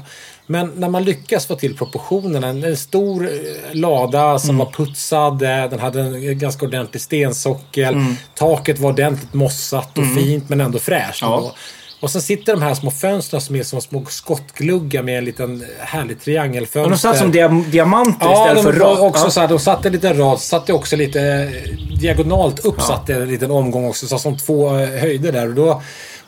[0.47, 2.47] Men när man lyckas få till proportionerna.
[2.47, 3.31] En, stor eh,
[3.73, 4.57] lada som Mm.
[4.65, 5.41] var putsad.
[5.41, 7.93] eh, Den hade en ganska ordentlig stensockel.
[7.93, 8.15] Mm.
[8.35, 11.21] Taket var ordentligt mossat och fint men ändå fräscht.
[11.21, 11.55] Ja.
[11.99, 15.65] Och sen sitter de här små fönstren som är som små skottgluggar med en liten
[15.79, 16.83] härlig triangelfönster.
[16.83, 19.01] Och de satt som dia, diamanter Ja, istället de för rakt.
[19.01, 19.29] också Ja.
[19.29, 23.51] så här, de satte lite rad, satte också lite eh, diagonalt upp, satte en liten
[23.51, 25.47] omgång också, så som två eh, höjder där.
[25.47, 25.81] Och då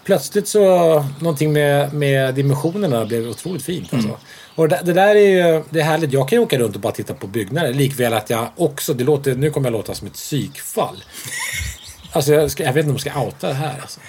[0.06, 0.60] plötsligt så,
[1.20, 4.08] någonting med, med dimensionerna blev otroligt fint alltså.
[4.08, 4.20] Mm.
[4.56, 5.20] Och det, det där är
[5.56, 6.14] ju, det är härligt.
[6.14, 7.74] Jag kan ju åka runt och bara titta på byggnader.
[7.74, 11.04] Likväl att jag också, det låter, nu kommer jag låta som ett psykfall.
[12.12, 14.00] Alltså jag, ska, jag vet inte om jag ska outa det här alltså.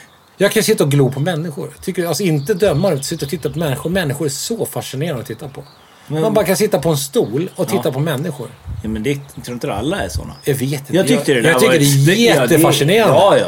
[0.40, 1.70] Jag kan sitta och glo på människor.
[1.82, 3.90] Tycker, alltså inte döma dem, sitta och titta på människor.
[3.90, 5.64] Människor är så fascinerande att titta på.
[6.06, 8.48] Man bara kan sitta på en stol och titta på människor.
[8.82, 10.34] Ja, men det, jag tror inte alla är sådana.
[10.44, 10.96] Jag vet inte.
[10.96, 13.14] Jag tyckte det där jag tycker var det är ja, jättefascinerande.
[13.14, 13.46] Ja, ja.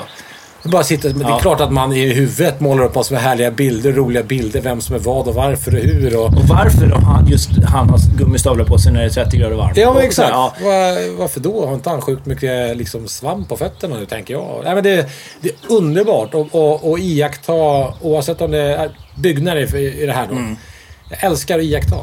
[0.64, 3.50] Bara sitter, men det är klart att man i huvudet målar upp massor med härliga
[3.50, 4.60] bilder, roliga bilder.
[4.60, 6.16] Vem som är vad och varför och hur.
[6.16, 6.26] Och...
[6.26, 9.56] Och varför då han, just han har gummistövlar på sig när det är 30 grader
[9.56, 9.76] varmt?
[9.76, 10.30] Ja, men exakt.
[10.30, 11.66] Ja, Var, varför då?
[11.66, 14.60] Har inte han sjukt mycket liksom, svamp på fötterna nu, tänker jag.
[14.64, 15.08] Nej, men det,
[15.40, 17.52] det är underbart att iaktta,
[18.00, 20.34] oavsett om det är byggnader i, i det här då.
[20.34, 20.56] Mm.
[21.12, 21.96] Jag älskar att iaktta.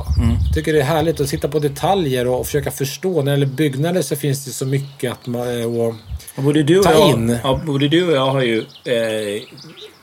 [0.54, 3.22] Tycker det är härligt att sitta på detaljer och, försöka förstå.
[3.22, 5.63] När det gäller byggnader så finns det så mycket att man...
[5.65, 5.95] Och,
[6.36, 7.38] Och både du och Ta jag, in.
[7.43, 9.41] Ja, både du och jag har ju eh,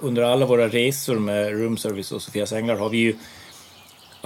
[0.01, 3.15] under alla våra resor med room service och Sofias Änglar har vi ju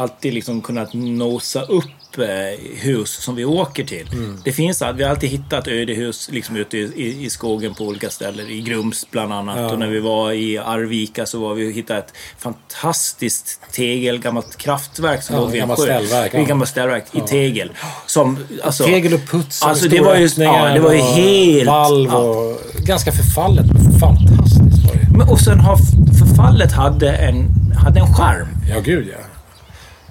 [0.00, 4.08] alltid liksom kunnat nosa upp eh, hus som vi åker till.
[4.12, 4.40] Mm.
[4.44, 8.48] Det finns, vi har alltid hittat ödehus liksom ute i, i, skogen på olika ställen.
[8.48, 9.72] I Grums bland annat.
[9.72, 14.56] Och när vi var i Arvika så var vi och hittade ett fantastiskt tegel, gammalt
[14.56, 15.76] kraftverk som Ja, låg vid en sjö.
[15.76, 16.42] ställverk, ja.
[16.42, 17.72] gammalt ställverk i tegel.
[18.06, 21.66] Som, alltså, Tegel och puts Alltså med det var ju, ja, det var ju helt...
[21.66, 22.18] Valv ja.
[22.18, 22.60] och...
[22.78, 25.76] Ganska förfallet, men fantastiskt var det Men, och sen har
[26.18, 28.48] förfallet hade en, hade en charm.
[28.68, 29.29] Ja, gud ja.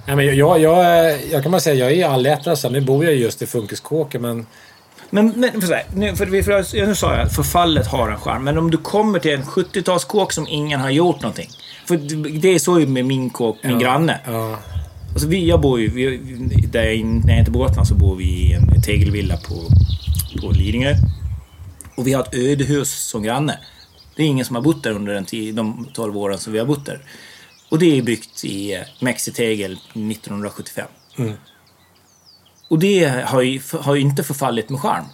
[0.10, 2.56] Nej, men jag, jag, jag kan bara säga, jag är allätare.
[2.56, 4.45] så Nu bor jag just i Funkiskåken, men...
[5.10, 8.17] Men, men för så här, nu, för, för, nu sa jag att förfallet har en
[8.17, 8.43] charm.
[8.43, 11.50] Men om du kommer till en 70-talskåk som ingen har gjort någonting.
[11.88, 11.98] För
[12.39, 14.19] det är så ju med min kåk, min granne.
[14.26, 14.58] Ja,
[15.12, 16.17] Alltså vi, jag bor ju, vi,
[16.72, 19.56] där jag, när jag inte på Gotland så bor vi i en tegelvilla på,
[20.41, 20.95] på Lidingö.
[21.95, 23.60] Och vi har ett ödehus som granne.
[24.15, 26.60] Det är ingen som har bott där under den tio, de 12 åren som vi
[26.60, 27.00] har bott där.
[27.70, 30.88] Och det är byggt i eh, mexitegel 1975.
[32.70, 35.06] Och det har ju, har ju inte förfallit med charm.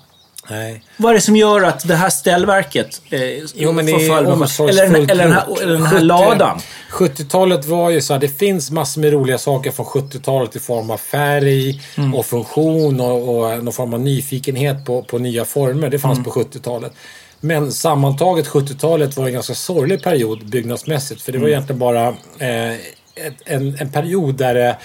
[0.50, 0.84] nej.
[0.98, 3.20] Vad är det som gör att det här ställverket eh,
[3.56, 3.94] Jo, men är
[4.26, 4.70] med?
[4.70, 6.60] Eller, den- eller, den här, eller den här 70 ladan?
[6.92, 10.90] 70-talet var ju så här, det finns massor med roliga saker från 70-talet i form
[10.92, 12.16] av färg Mm.
[12.16, 15.90] och funktion och, och någon form av nyfikenhet på, på nya former.
[15.90, 16.00] Det Mm.
[16.00, 16.94] fanns på 70-talet.
[17.46, 21.22] Men sammantaget 70-talet var en ganska sorglig period byggnadsmässigt.
[21.22, 21.42] För det Mm.
[21.46, 22.08] var egentligen bara
[22.40, 22.76] eh,
[23.46, 24.78] en, en period där det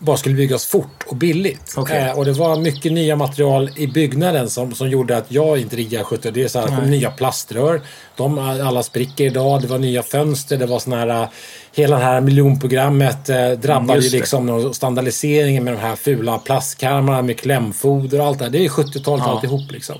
[0.00, 1.74] bara skulle byggas fort och billigt.
[1.76, 1.98] Okej.
[1.98, 5.76] Eh, och det var mycket nya material i byggnaden som, som gjorde att jag inte
[5.76, 7.80] riggade 70 Det är så här, kom nya plaströr.
[8.16, 9.60] De alla spricker idag.
[9.62, 10.56] Det var nya fönster.
[10.56, 11.28] Det var såna här...
[11.72, 17.38] Hela det här miljonprogrammet eh, drabbade ju liksom standardiseringen med de här fula plastkarmarna med
[17.40, 18.52] klämfoder och allt det här.
[18.52, 19.32] Det är 70-talet Ja.
[19.32, 19.96] alltihop liksom.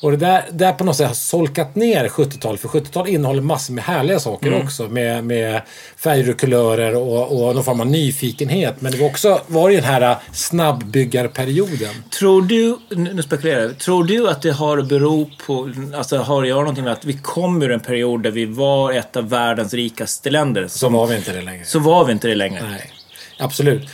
[0.00, 2.60] Och det där, där på något sätt har solkat ner 70-talet.
[2.60, 4.62] För 70-talet innehåller massor med härliga saker Mm.
[4.64, 4.88] också.
[4.88, 5.62] Med, med
[5.96, 8.80] färger och kulörer och, och någon form av nyfikenhet.
[8.80, 11.94] Men det var också var ju den här snabbbyggarperioden.
[12.18, 16.44] Tror du, nu spekulerar jag, tror du att det har att bero på, alltså har
[16.44, 19.74] göra någonting med att vi kom ur en period där vi var ett av världens
[19.74, 20.62] rikaste länder?
[20.68, 21.64] Så Som, var vi inte det längre.
[21.64, 22.62] så var vi inte det längre.
[22.70, 22.90] Nej,
[23.38, 23.88] absolut.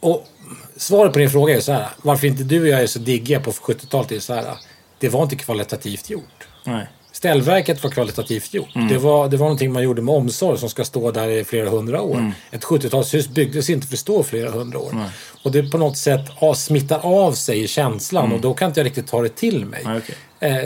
[0.00, 0.26] Och
[0.76, 1.86] svaret på din fråga är så här.
[2.02, 4.44] Varför inte du och jag är så diggiga på 70-talet är så här.
[5.00, 6.48] Det var inte kvalitativt gjort.
[6.64, 6.86] Nej.
[7.12, 8.68] Ställverket var kvalitativt gjort.
[8.88, 11.70] Det, var, det var någonting man gjorde med omsorg som ska stå där i flera
[11.70, 12.32] hundra år.
[12.50, 15.04] Ett 70-talshus byggdes inte för att stå flera hundra år.
[15.42, 18.80] Och det på något sätt ja, smittar av sig i känslan och då kan inte
[18.80, 19.80] jag riktigt ta det till mig.
[19.84, 20.16] Ja, okej.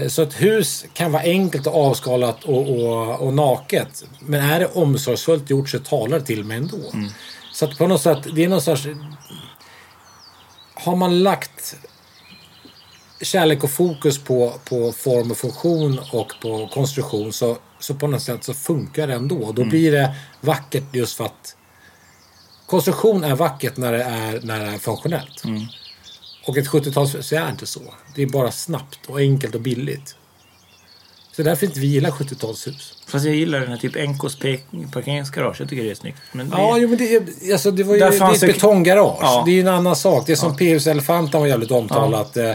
[0.03, 4.05] Eh, Så ett hus kan vara enkelt och avskalat och, och, och naket.
[4.20, 6.79] Men är det omsorgsfullt gjort så talar det till mig ändå.
[7.53, 8.87] Så att på något sätt, det är någon sorts...
[10.75, 11.77] Har man lagt
[13.25, 18.23] kärlek och fokus på, på form och funktion och på konstruktion så, så på något
[18.23, 19.53] sätt så funkar det ändå.
[19.53, 21.57] Då blir det vackert just för att
[22.67, 25.43] konstruktion är vackert när det är, när det är funktionellt.
[26.47, 27.81] Och ett 70-talshus är inte så.
[28.15, 30.17] Det är bara snabbt och enkelt och billigt.
[31.37, 32.93] Så därför inte vi gillar 70-talshus.
[33.07, 34.37] Fast jag gillar den här typ NKs
[34.93, 35.57] parkeringsgarage.
[35.61, 36.19] Jag tycker det är snyggt.
[36.33, 39.19] Men det, Ja, jo, men det, alltså, det var ju det är ett det- betonggarage.
[39.21, 39.43] Ja.
[39.47, 40.27] Det är ju en annan sak.
[40.27, 40.87] Det är som P.U.S.
[40.87, 42.37] Elefanten var jävligt omtalat.
[42.37, 42.51] Eh,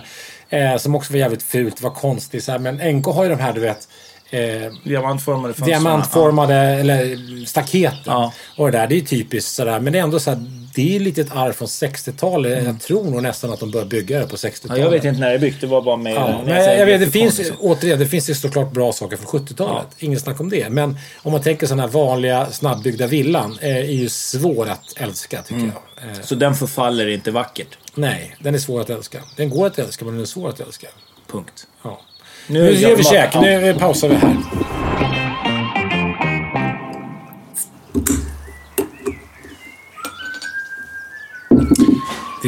[0.50, 1.82] eh, som också var jävligt fult.
[1.82, 2.44] Var konstigt.
[2.44, 2.60] Så här.
[2.60, 3.88] Men NK har ju de här, du vet.
[4.32, 5.66] Eh, diamantformade fönster.
[5.66, 8.00] diamantformade eller staketen.
[8.06, 8.34] Ja.
[8.58, 9.80] Och det där, det är typiskt sådär.
[9.80, 10.40] Men det är ändå så här,
[10.80, 12.64] det är lite ett arv från 60-talet.
[12.66, 14.78] Jag tror nog nästan att de började bygga det på 60-talet.
[14.78, 15.62] Ja, jag vet inte när det byggt.
[15.62, 16.14] Det var bara med...
[16.14, 17.56] Ja, men jag jag vet, det finns, liksom.
[17.60, 19.88] återigen, det finns ju såklart bra saker från 70-talet.
[19.98, 20.70] Ingen snack om det.
[20.70, 25.42] Men om man tänker sådana här vanliga snabbbyggda villan eh, är ju svår att älska
[25.42, 25.72] tycker Mm.
[26.02, 26.10] jag.
[26.12, 27.78] Eh, Så den förfaller inte vackert.
[27.96, 29.20] nej, den är svår att älska.
[29.38, 30.88] Den går att älska men den är svår att älska.
[31.32, 31.68] Punkt.
[31.84, 32.02] Ja.
[32.48, 33.30] Nu, Nu ger vi käk.
[33.34, 33.42] ja.
[33.42, 34.36] Nu pausar vi här.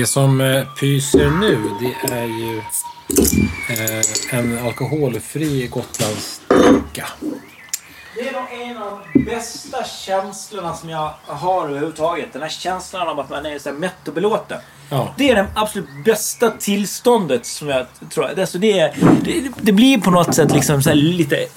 [0.01, 2.57] Det som eh, pyser nu det är ju
[3.69, 7.07] eh, en alkoholfri Gotlandsdricka.
[8.15, 12.33] Det är nog en av de bästa känslorna som jag har överhuvudtaget.
[12.33, 14.57] Den här känslan av att man är så mätt och belåten.
[14.89, 15.13] Ja.
[15.17, 18.39] Det är det absolut bästa tillståndet som jag tror.
[18.39, 21.47] Alltså det, är, det, det blir på något sätt liksom så lite eh,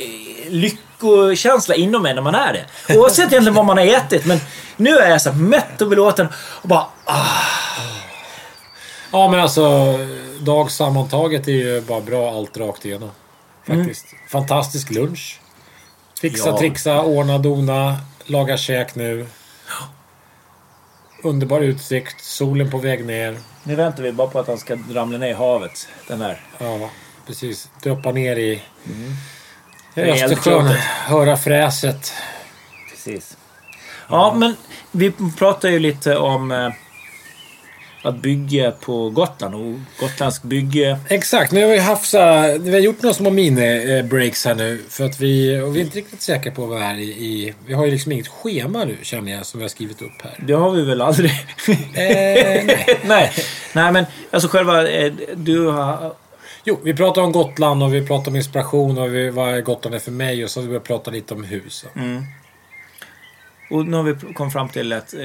[0.49, 2.95] lyckokänsla inom en när man är det.
[2.99, 4.27] Oavsett egentligen vad man har ätit.
[4.27, 4.39] Men
[4.77, 6.29] nu är jag så mätt och belåten
[6.63, 6.87] och bara...
[7.05, 7.64] Ah,
[9.15, 9.99] Ja, men alltså
[10.41, 13.11] dag sammantaget är ju bara bra allt rakt igenom.
[13.67, 14.07] Faktiskt.
[14.31, 15.41] Fantastisk lunch.
[16.21, 16.59] Fixa, Ja.
[16.59, 19.27] trixa, ordna, dona, laga käk nu.
[21.23, 23.39] Underbar utsikt, solen på väg ner.
[23.65, 25.89] nu väntar vi bara på att han ska ramla ner i havet.
[26.09, 26.41] Den där.
[26.59, 26.91] Ja,
[27.27, 27.69] precis.
[27.83, 28.63] Droppa ner i,
[29.95, 30.67] är Östersjön.
[31.07, 32.13] Höra fräset.
[32.91, 33.37] Precis.
[34.09, 34.57] Ja, men
[34.91, 36.71] vi pratar ju lite om eh,
[38.05, 40.99] att bygga på Gotland och gotländsk bygge.
[41.09, 44.83] Exakt, nu har vi haft så här, vi har gjort några små mini-breaks här nu.
[44.89, 47.55] För att vi, och vi är inte riktigt säkra på vad vi är i, i.
[47.67, 50.39] Vi har ju liksom inget schema nu känner jag som vi har skrivit upp här.
[50.47, 51.31] Det har vi väl aldrig?
[51.69, 53.01] Eh, nej.
[53.05, 53.33] nej.
[53.73, 54.89] Nej, men alltså själva...
[54.89, 56.15] Eh, du har...
[56.65, 59.99] Jo, vi pratar om Gotland och vi pratar om inspiration och vi, vad Gotland är
[59.99, 61.85] för mig och så har vi börjat prata lite om hus.
[61.97, 62.25] Mm.
[63.75, 65.21] Och nu har vi kommit fram till att eh,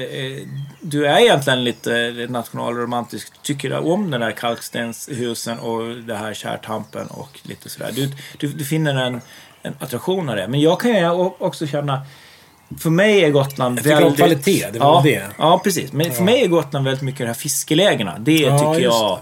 [0.80, 3.32] du är egentligen lite nationalromantisk.
[3.42, 7.90] Tycker om den där kalkstenshusen och det här kärtampen och lite sådär.
[7.94, 9.20] Du, du, du finner en,
[9.62, 10.48] en attraktion av det.
[10.48, 12.02] Men jag kan ju också känna
[12.78, 14.06] för mig är Gotland jag väldigt...
[14.06, 15.26] om kvalitet, det var ja, det.
[15.38, 15.92] Ja, precis.
[15.92, 16.12] Men ja.
[16.12, 18.18] för mig är Gotland väldigt mycket de här fiskelägena.
[18.18, 19.18] Det ja, tycker jag...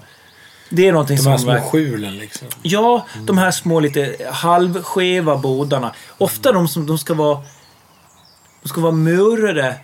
[0.70, 1.32] Det är någonting de som...
[1.32, 2.48] Här små skjulen liksom.
[2.62, 3.26] Ja, mm.
[3.26, 5.94] de här små lite halvskeva bodarna.
[6.18, 7.42] Ofta de som de ska vara...
[8.68, 9.74] De ska vara murade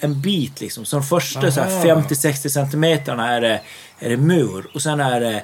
[0.00, 0.84] en bit liksom.
[0.84, 3.60] Så de första 50-60 centimeterna är det,
[3.98, 4.66] är det mur.
[4.74, 5.42] Och sen är det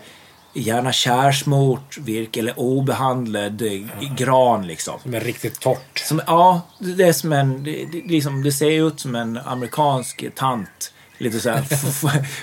[0.54, 3.88] Gärna kärsmort virke eller obehandlad mm.
[4.16, 5.00] gran liksom.
[5.02, 5.98] Som är riktigt torrt.
[5.98, 7.64] Som, ja, det är som en...
[7.64, 11.62] Det, det, liksom, det ser ut som en amerikansk tant lite såhär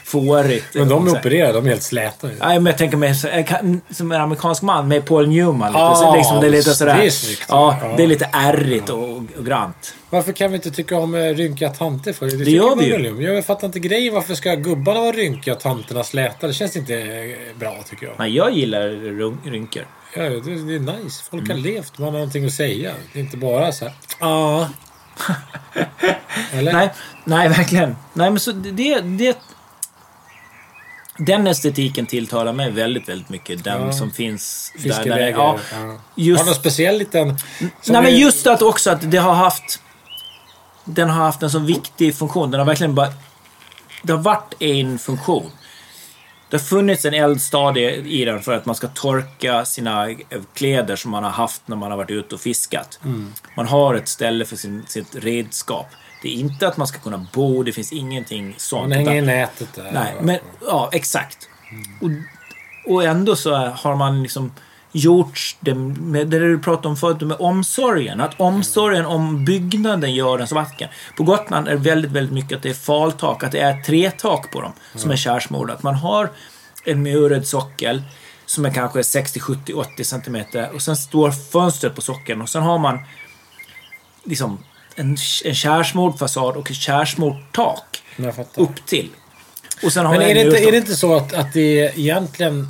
[0.03, 0.65] fårigt.
[0.73, 2.35] Men de är opererade, de är helt släta ju.
[2.39, 3.15] Nej, men jag tänker mig
[3.91, 5.71] som en amerikansk man med Paul Newman.
[5.71, 6.97] Lite, ah, liksom, det är lite sådär.
[6.97, 7.45] Det är snyggt.
[7.49, 9.95] Ja, ja, det är lite ärrigt och, och grant.
[10.09, 12.25] Varför kan vi inte tycka om eh, rynkiga tanter för?
[12.25, 13.33] Det, det gör vi ju.
[13.33, 14.13] Jag fattar inte grejen.
[14.13, 16.47] Varför ska gubbarna vara rynkiga och tanterna släta?
[16.47, 18.15] Det känns inte eh, bra tycker jag.
[18.19, 18.89] Nej, jag gillar
[19.51, 19.83] rynkor.
[20.15, 21.23] Ja, det, det är nice.
[21.29, 21.57] Folk mm.
[21.57, 21.97] har levt.
[21.97, 22.93] Man har någonting att säga.
[23.13, 23.93] Det är inte bara så här.
[24.19, 24.69] Ja.
[26.53, 26.73] Eller?
[26.73, 27.95] Nej, nej, verkligen.
[28.13, 29.37] Nej, men så det, det...
[31.17, 33.63] Den estetiken tilltalar mig väldigt, väldigt mycket.
[33.63, 33.91] Den ja.
[33.91, 35.05] som finns där.
[35.05, 35.59] där ja.
[36.15, 37.37] Just, har någon speciell liten...
[37.59, 39.81] Nej, men just att också att det har haft...
[40.85, 42.51] Den har haft en så viktig funktion.
[42.51, 43.13] Den har verkligen bara...
[44.01, 45.51] Det har varit en funktion.
[46.49, 50.07] Det har funnits en eldstadie i den för att man ska torka sina
[50.53, 52.99] kläder som man har haft när man har varit ute och fiskat.
[53.03, 53.33] Mm.
[53.55, 55.87] Man har ett ställe för sin, sitt redskap.
[56.21, 58.89] Det är inte att man ska kunna bo, det finns ingenting sånt.
[58.89, 59.91] Man hänger i nätet där.
[59.93, 61.49] Nej, men ja, exakt.
[62.01, 62.23] Mm.
[62.85, 64.51] Och, och ändå så har man liksom
[64.91, 68.21] gjort det, med det du pratade om förut, med omsorgen.
[68.21, 70.91] Att omsorgen om byggnaden gör den så vacker.
[71.17, 74.51] På Gotland är det väldigt, väldigt mycket att det är faltak, att det är trätak
[74.51, 75.73] på dem som är kärsmorda.
[75.73, 76.29] Att man har
[76.83, 78.03] en murad sockel
[78.45, 82.63] som är kanske 60, 70, 80 centimeter och sen står fönstret på sockeln och sen
[82.63, 82.99] har man
[84.23, 84.57] liksom
[84.95, 88.03] en, en kärsmord fasad och ett kärsmord tak
[88.55, 89.09] upp till.
[89.83, 92.67] Och sen har Men är det, inte, är det inte så att, att det egentligen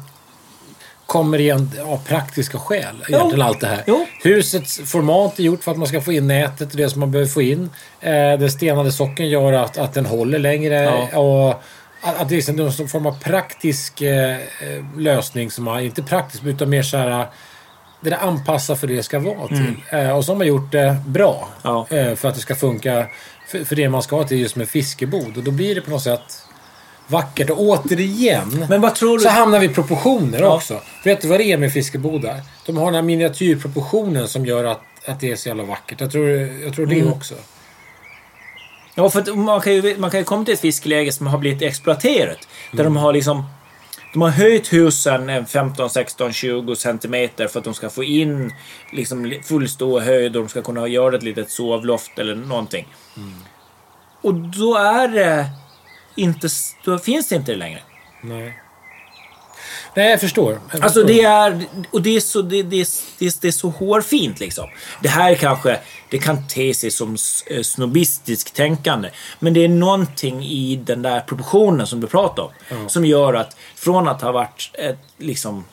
[1.10, 3.04] kommer igen av praktiska skäl.
[3.08, 3.84] Egentligen allt det här.
[3.88, 4.06] Jo.
[4.24, 7.12] Husets format är gjort för att man ska få in nätet och det som man
[7.12, 7.70] behöver få in.
[8.00, 11.08] Eh, den stenade socken gör att, att den håller längre.
[11.12, 11.20] Ja.
[11.20, 11.64] Och
[12.02, 14.38] att det är någon form av praktisk eh,
[14.98, 17.28] lösning som har, inte praktisk utan mer så här
[18.02, 19.76] det är anpassat för det det ska vara till.
[19.92, 20.08] Mm.
[20.08, 21.50] Eh, och så har man gjort det bra.
[21.62, 21.88] Ja.
[21.90, 23.08] Eh, för att det ska funka
[23.48, 25.38] för, för, det man ska ha till just med fiskebod.
[25.38, 26.44] Och då blir det på något sätt
[27.10, 27.50] vackert.
[27.50, 29.24] Och återigen Men vad tror du?
[29.24, 30.56] så hamnar vi i proportioner ja.
[30.56, 30.82] också.
[31.04, 32.42] Vet du vad det är med fiskebodar?
[32.66, 36.02] De har den här miniatyrproportionen som gör att, att det är så jävla vackert.
[36.02, 36.30] Jag tror,
[36.64, 37.14] jag tror det mm.
[37.14, 37.36] också.
[38.96, 41.62] Ja, för man kan ju, man kan ju komma till ett fiskeläge som har blivit
[41.62, 42.48] exploaterat.
[42.72, 42.94] Där mm.
[42.94, 43.44] de har liksom...
[44.14, 48.54] De har höjt husen 15, 16, 20 centimeter för att de ska få in
[48.92, 52.88] liksom full ståhöjd och de ska kunna göra ett litet sovloft eller någonting.
[53.18, 53.34] Mm.
[54.22, 55.46] Och då är det
[56.20, 56.50] inte...
[56.86, 57.80] Då finns det inte längre.
[58.24, 58.60] Nej.
[59.96, 60.54] Nej, jag förstår.
[60.54, 60.84] Jag förstår.
[60.84, 61.66] Alltså det är...
[61.92, 62.88] Och det är så, det, det,
[63.20, 64.70] det, det är så hårfint liksom.
[65.02, 65.80] Det här kanske...
[66.12, 69.10] Det kan te sig som eh, snobbistiskt tänkande.
[69.40, 72.52] Men det är någonting i den där proportionen som du pratar om.
[72.70, 72.90] Ja.
[72.90, 75.66] Som gör att från att ha varit ett, liksom,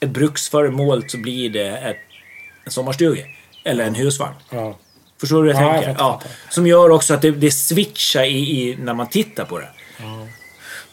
[0.00, 1.96] ett bruksföremål så blir det ett,
[2.64, 3.22] en sommarstuga.
[3.64, 4.34] Eller en husvagn.
[4.50, 4.78] Ja.
[5.20, 5.88] Förstår du hur jag ja, tänker?
[5.88, 6.22] Jag ja.
[6.50, 9.68] Som gör också att det, det switchar i, i, när man tittar på det.
[10.02, 10.26] Ja.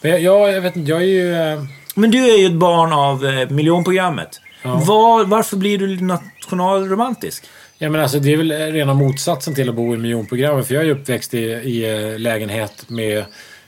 [0.00, 1.34] Men jag, jag vet inte, jag är ju...
[1.34, 1.62] Äh...
[1.94, 4.40] Men du är ju ett barn av eh, miljonprogrammet.
[4.62, 4.82] Ja.
[4.86, 7.44] Var, varför blir du nationalromantisk?
[7.78, 10.66] Ja, men alltså, det är väl rena motsatsen till att bo i miljonprogrammet.
[10.66, 13.24] För jag är uppväxt i, i eh, lägenhet med,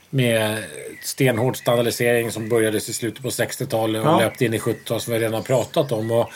[0.09, 0.63] med
[1.03, 4.19] stenhård standardisering som började i slutet på 60-talet och ja.
[4.19, 6.11] löpte in i 70-talet som vi redan pratat om.
[6.11, 6.29] Och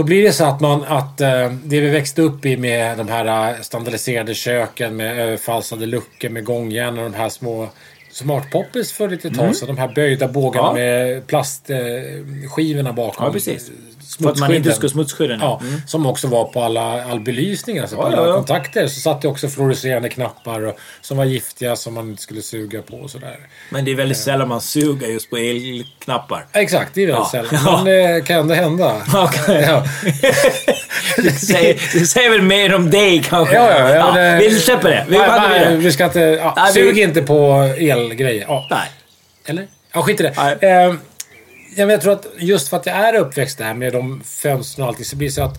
[0.00, 3.08] då blir det så att man att eh, det vi växte upp i med de
[3.08, 7.68] här eh, standardiserade köken med överfalsade luckor med gångjärn och de här små
[8.10, 9.54] Smart Poppis för lite tag mm.
[9.54, 9.66] sedan.
[9.66, 10.72] De här böjda bågarna ja.
[10.74, 13.26] med plastskivorna bakom.
[13.26, 13.70] Ja, precis.
[14.18, 15.80] För att man inte ska smutskydda Ja, mm.
[15.86, 18.86] Som också var på alla, all belysning, alltså på ja, alla ja, kontakter.
[18.86, 22.82] Så satt det också fluorescerande knappar och, som var giftiga som man inte skulle suga
[22.82, 23.36] på och sådär.
[23.70, 26.46] Men det är väldigt sällan man suger just på elknappar.
[26.52, 27.84] Exakt, det är väldigt sällan.
[27.84, 28.96] Men det kan ändå hända.
[29.20, 29.62] Okay.
[31.16, 33.54] det, säger, det säger väl mer om dig kanske?
[33.54, 33.94] Ja, ja.
[33.94, 35.06] ja, det, vi släpper det.
[35.08, 36.20] Vi, nej, nej, vi ska inte...
[36.20, 37.02] Ja, nej, sug vi...
[37.02, 38.44] inte på elgrejer.
[38.48, 38.66] Ja.
[38.70, 38.88] Nej.
[39.46, 39.66] Eller?
[39.92, 40.98] Ja, skit i det ja, men
[41.76, 45.04] jag tror att just för att jag är uppväxt där med de fönstren och allting
[45.04, 45.58] så blir det så att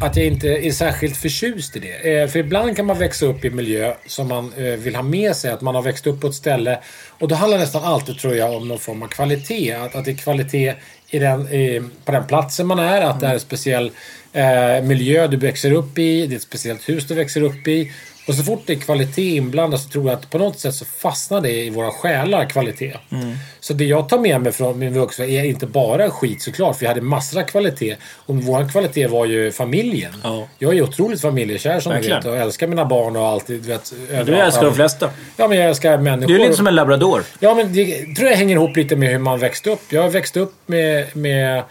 [0.00, 2.20] att jag inte är särskilt förtjust i det.
[2.20, 5.02] Eh, för ibland kan man växa upp i en miljö som man eh, vill ha
[5.02, 5.50] med sig.
[5.50, 6.78] Att man har växt upp på ett ställe.
[7.08, 9.72] Och då handlar det nästan alltid, tror jag, om någon form av kvalitet.
[9.72, 10.74] Att, att det är kvalitet
[11.10, 13.02] i den, i, på den platsen man är.
[13.02, 13.90] Att det är en speciell
[14.32, 16.26] eh, miljö du växer upp i.
[16.26, 17.92] Det är ett speciellt hus du växer upp i.
[18.28, 20.84] Och så fort det är kvalitet inblandat så tror jag att på något sätt så
[20.84, 22.94] fastnar det i våra själar, kvalitet.
[23.12, 23.34] Mm.
[23.60, 26.84] Så det jag tar med mig från min vuxna är inte bara skit såklart, för
[26.84, 27.96] jag hade massor av kvalitet.
[28.26, 30.12] Och vår kvalitet var ju familjen.
[30.22, 30.48] Ja.
[30.58, 32.18] Jag är otroligt familjekär som du Verkligen.
[32.18, 33.46] vet och älskar mina barn och allt.
[33.46, 33.92] Du, vet,
[34.26, 35.10] Du älskar de flesta.
[35.36, 36.28] Ja, men jag älskar människor.
[36.28, 37.22] Du är lite som en labrador.
[37.40, 39.92] Ja, men det tror jag hänger ihop lite med hur man växte upp.
[39.92, 41.62] Jag växte upp med, med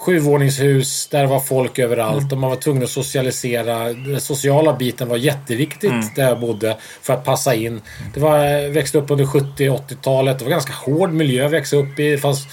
[0.00, 3.92] sjuvåningshus där var folk överallt och man var tvungen att socialisera.
[3.92, 7.80] Den sociala biten var jätteviktigt där jag bodde för att passa in.
[8.14, 10.38] Det var, jag växte upp under 70-80-talet.
[10.38, 12.10] Det var ganska hård miljö att växa upp i.
[12.10, 12.46] Det fanns,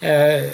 [0.00, 0.50] eh,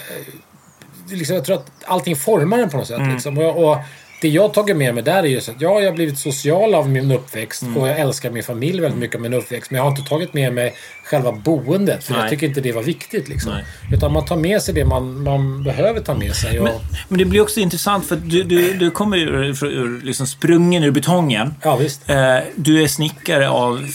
[1.10, 3.12] liksom, jag tror att allting formar en på något sätt.
[3.12, 3.38] Liksom.
[3.38, 3.76] Och, och
[4.20, 6.90] det jag tagit med mig där är ju att ja, jag har blivit social av
[6.90, 9.70] min uppväxt och jag älskar min familj väldigt mycket av min uppväxt.
[9.70, 12.30] Men jag har inte tagit med mig själva boendet för jag Nej.
[12.30, 13.28] tycker inte det var viktigt.
[13.28, 13.52] Liksom.
[13.52, 13.64] Nej.
[13.92, 16.58] Utan man tar med sig det man, man behöver ta med sig.
[16.58, 16.74] Och, Men,
[17.08, 20.90] men det blir också intressant för du, du, du kommer ur, ur, liksom sprungen ur
[20.90, 21.54] betongen.
[21.62, 22.10] ja, visst.
[22.10, 23.86] Eh, du är snickare av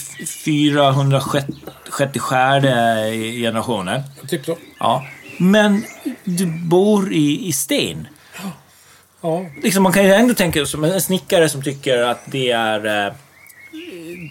[0.46, 2.62] 464
[3.42, 4.04] generationer.
[4.28, 4.58] Typ så.
[4.80, 5.06] Ja.
[5.38, 5.84] Men
[6.24, 8.08] du bor i, i sten.
[9.24, 9.46] Ja.
[9.64, 13.08] Liksom, man kan ju ändå tänka som en snickare som tycker att det är...
[13.08, 13.14] Eh,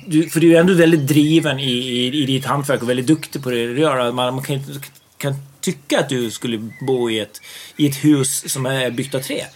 [0.06, 3.42] du, för du är ändå väldigt driven i, i, i ditt hantverk och väldigt duktig
[3.42, 4.12] på det du gör.
[4.12, 4.80] Man, man kan, ju-
[5.16, 7.40] kan tycka att du skulle bo i ett,
[7.76, 9.46] i ett hus som är byggt av trä.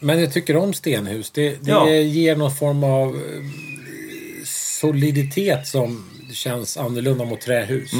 [0.00, 1.30] Men jag tycker om stenhus.
[1.30, 1.90] Det, det Ja.
[1.90, 3.42] ger någon form av eh,
[4.80, 7.90] soliditet som känns annorlunda mot trähus.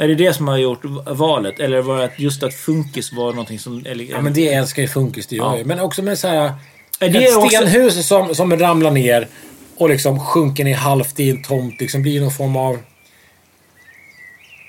[0.00, 1.60] Är det det som har gjort valet?
[1.60, 3.82] Eller var det att just att funkis var någonting som...
[3.86, 5.56] Eller, Ja, men det älskar ju funkis, det gör Ja.
[5.58, 5.66] jag.
[5.66, 6.52] Men också med så här...
[7.00, 9.28] Är det ett också- stenhus som, som ramlar ner
[9.76, 11.80] och liksom sjunker ner halvt i en tomt.
[11.80, 12.78] Liksom blir någon form av...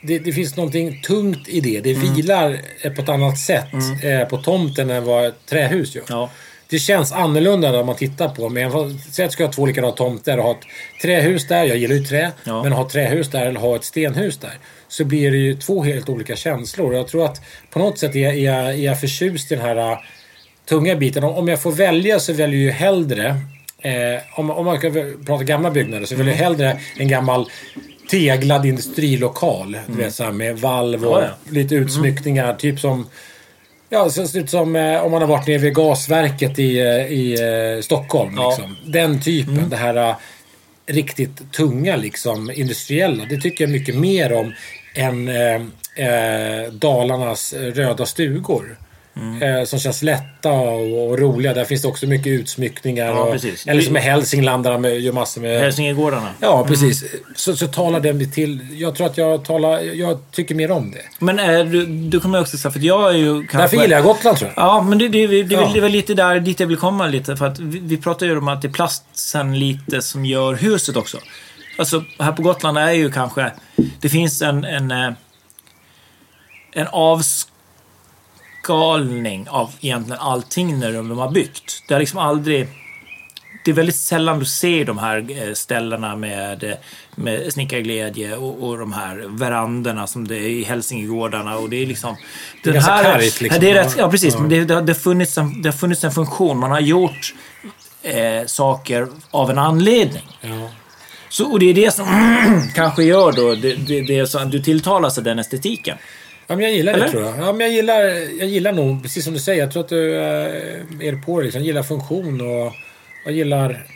[0.03, 1.79] Det, det finns någonting tungt i det.
[1.81, 2.13] Det Mm.
[2.15, 3.65] vilar eh, på ett annat sätt
[4.03, 6.03] eh, på tomten än vad ett trähus gör.
[6.09, 6.29] Ja.
[6.71, 8.49] Det känns annorlunda när man tittar på.
[8.49, 10.65] Säg att jag ska ha två likadana tomter och ha ett
[11.01, 11.63] trähus där.
[11.63, 12.31] Jag gillar ju trä.
[12.43, 12.63] Ja.
[12.63, 14.57] Men ha trähus där eller ha ett stenhus där.
[14.87, 16.95] Så blir det ju två helt olika känslor.
[16.95, 19.65] Jag tror att på något sätt är jag, är jag, är jag förtjust i den
[19.65, 19.97] här äh,
[20.69, 21.23] tunga biten.
[21.23, 23.37] Om, jag får välja så väljer jag ju hellre
[23.81, 27.49] eh, om, om man kan prata gamla byggnader så väljer jag hellre en gammal
[28.09, 29.77] teglad industrilokal.
[29.87, 31.51] Du vet, så här, med valv och Ja, ja.
[31.51, 32.53] lite utsmyckningar.
[32.53, 33.07] Typ som
[33.93, 36.85] Ja, det ser ut som eh, om man har varit nere vid gasverket i, eh,
[36.87, 37.37] i
[37.77, 38.33] eh, Stockholm.
[38.37, 38.49] Ja.
[38.49, 38.77] Liksom.
[38.85, 39.69] Den typen.
[39.69, 40.15] Det här eh,
[40.85, 43.25] riktigt tunga, liksom, industriella.
[43.25, 44.53] Det tycker jag mycket mer om
[44.95, 45.61] än eh,
[46.07, 48.77] eh, Dalarnas röda stugor.
[49.13, 51.53] Eh, som känns lätta och, och roliga.
[51.53, 53.05] Där finns det också mycket utsmyckningar.
[53.05, 53.67] Ja, och, precis.
[53.67, 55.59] Eller som i Hälsingland där de gör massor med...
[55.61, 56.29] Hälsingegårdarna.
[56.39, 57.03] Ja, precis.
[57.35, 58.67] Så, så talar den till...
[58.73, 59.79] Jag tror att jag talar...
[59.79, 61.01] Jag tycker mer om det.
[61.19, 63.57] Men eh, du, du kommer också säga, för jag är ju kanske...
[63.57, 64.63] Därför gillar jag Gotland, tror jag.
[64.65, 65.69] Ja, men det, det, det, det, Ja.
[65.73, 67.35] det är väl lite där dit jag vill komma lite.
[67.37, 70.95] För att vi, vi pratar ju om att det är plastsen lite som gör huset
[70.95, 71.17] också.
[71.77, 73.51] Alltså, här på Gotland är ju kanske...
[74.01, 74.63] Det finns en...
[74.63, 75.11] En, eh,
[76.73, 76.87] en
[78.69, 81.83] avskalning av egentligen allting när de, har byggt.
[81.87, 82.67] Det har liksom aldrig...
[83.65, 86.73] Det är väldigt sällan du ser de här eh, ställena med, eh,
[87.15, 91.57] med snickarglädje och, och de här veranderna som det är i Hälsingegårdarna.
[91.57, 92.15] Och det är liksom...
[92.63, 93.61] Det är ganska kargt, liksom.
[93.61, 94.33] Det är rätt, ja, precis.
[94.33, 94.39] Ja.
[94.39, 96.57] Men det, det, har- det, har funnits en, det har funnits en funktion.
[96.57, 97.33] Man har gjort
[98.01, 100.27] eh, saker av en anledning.
[100.41, 100.69] Ja.
[101.29, 102.05] Så, och det är det som
[102.75, 105.97] kanske gör då, det, det, det är så du tilltalas av den estetiken.
[106.51, 107.05] Ja, men jag gillar Eller?
[107.05, 107.37] det tror jag.
[107.37, 108.01] Ja, men jag gillar,
[108.39, 111.43] jag gillar nog, precis som du säger, jag tror att du eh, är på det.
[111.43, 111.61] Liksom.
[111.61, 112.73] Jag gillar funktion och
[113.25, 113.87] jag gillar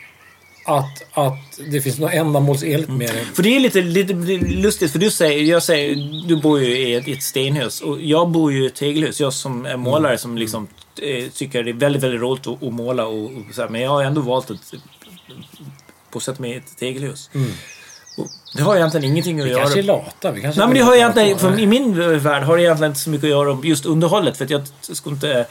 [0.66, 3.26] att, att det finns något ändamålsenligt med det.
[3.36, 4.14] För det är lite, lite
[4.46, 5.96] lustigt, för du säger, jag säger,
[6.28, 9.20] du bor ju i ett, i ett stenhus och jag bor ju i ett tegelhus.
[9.20, 10.68] Jag som är målare som liksom
[11.02, 13.82] eh, tycker det är väldigt, väldigt roligt att, att måla och, och så här, men
[13.82, 14.74] jag har ändå valt att
[16.12, 17.30] bosätta mig i ett tegelhus.
[17.34, 17.40] Och
[18.54, 19.62] det har egentligen ingenting att Vi göra...
[19.62, 20.32] kanske är lata.
[20.32, 23.00] Vi kanske Nej men det har egentligen, för i min värld har det egentligen inte
[23.00, 24.38] så mycket att göra om just underhållet.
[24.38, 25.46] För att jag ska inte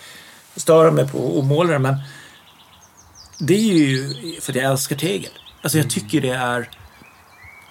[0.57, 1.79] störa mig på att måla det.
[1.79, 1.97] Men
[3.39, 5.31] det är ju för att jag älskar tegel.
[5.63, 6.71] Alltså jag tycker det är...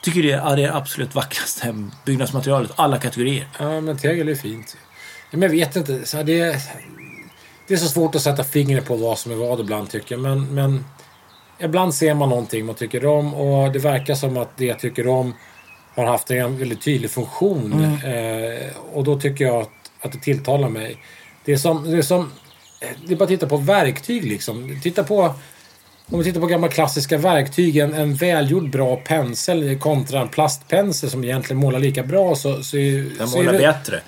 [0.04, 1.76] Tycker det är det absolut vackraste
[2.06, 2.72] byggnadsmaterialet.
[2.76, 3.48] Alla kategorier.
[3.60, 4.78] Ja, men tegel är fint.
[5.32, 6.06] Men jag vet inte.
[6.06, 6.62] Så det, är,
[7.68, 10.22] det är så svårt att sätta fingret på vad som är vad ibland tycker jag.
[10.22, 10.86] Men, men
[11.64, 15.08] ibland ser man någonting man tycker om och det verkar som att det jag tycker
[15.08, 15.34] om
[15.96, 17.84] har haft en väldigt tydlig funktion.
[18.06, 19.70] Eh, och då tycker jag att,
[20.02, 20.98] att det tilltalar mig.
[21.46, 22.32] Det är som, det är som
[23.06, 24.80] det är bara att titta på verktyg liksom.
[24.84, 25.34] Titta på...
[26.12, 31.10] Om vi tittar på gamla klassiska verktyg, en, en välgjord bra pensel kontra en plastpensel
[31.10, 34.02] som egentligen målar lika bra så, så, är- Den så är målar det, bättre.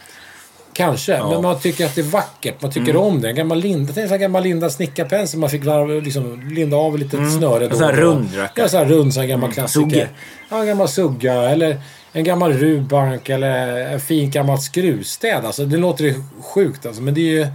[0.75, 2.61] Kanske, men man tycker att det är vackert.
[2.61, 3.29] Man tycker om det.
[3.29, 5.39] En gammal Linda, tänk en gammal Linda snickarpensel.
[5.39, 8.65] Man fick varv, liksom, linda av lite snöre En sån här rund rackare.
[8.65, 9.89] Ja, sån här rund, sån här gammal klassiker.
[9.89, 10.09] Sugge.
[10.49, 11.33] Ja, en gammal sugga.
[11.33, 11.81] Eller
[12.13, 15.45] en gammal rubbank eller en fin gammalt skruvstäd.
[15.45, 17.47] Alltså, det låter ju sjukt alltså, men det, är ju,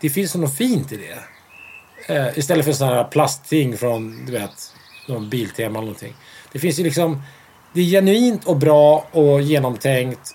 [0.00, 1.18] det finns något fint i det.
[2.14, 4.72] Eh, istället för sådana här plastting från, du vet,
[5.08, 6.14] någon Biltema eller någonting.
[6.52, 7.22] Det finns ju liksom...
[7.72, 10.34] Det är genuint och bra och genomtänkt.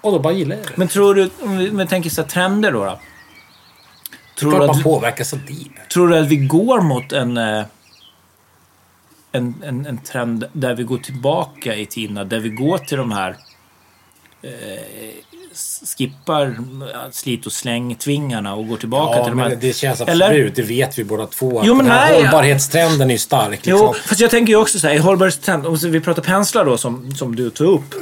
[0.00, 0.72] Och då bara gillar jag det.
[0.76, 2.84] Men tror du, om vi, om vi tänker så här trender då?
[2.84, 3.00] då?
[4.38, 5.88] Tror, du man att, påverkas av det.
[5.92, 7.64] tror du att vi går mot en, eh,
[9.32, 12.24] en, en, en trend där vi går tillbaka i tiderna?
[12.24, 13.36] Där vi går till de här
[14.42, 14.50] eh,
[15.96, 16.56] skippar
[17.12, 19.58] slit och släng-tvingarna och går tillbaka Ja, till de här...
[19.60, 20.26] det känns Eller?
[20.26, 20.54] absolut.
[20.54, 21.62] Det vet vi båda två.
[21.64, 22.26] Jo, men den här nej, ja.
[22.26, 23.66] hållbarhetstrenden är ju stark.
[23.66, 23.72] Liksom.
[23.72, 27.14] Jo, fast jag tänker ju också så här, hållbarhetstrend, om vi pratar penslar då som,
[27.14, 27.94] som du tog upp.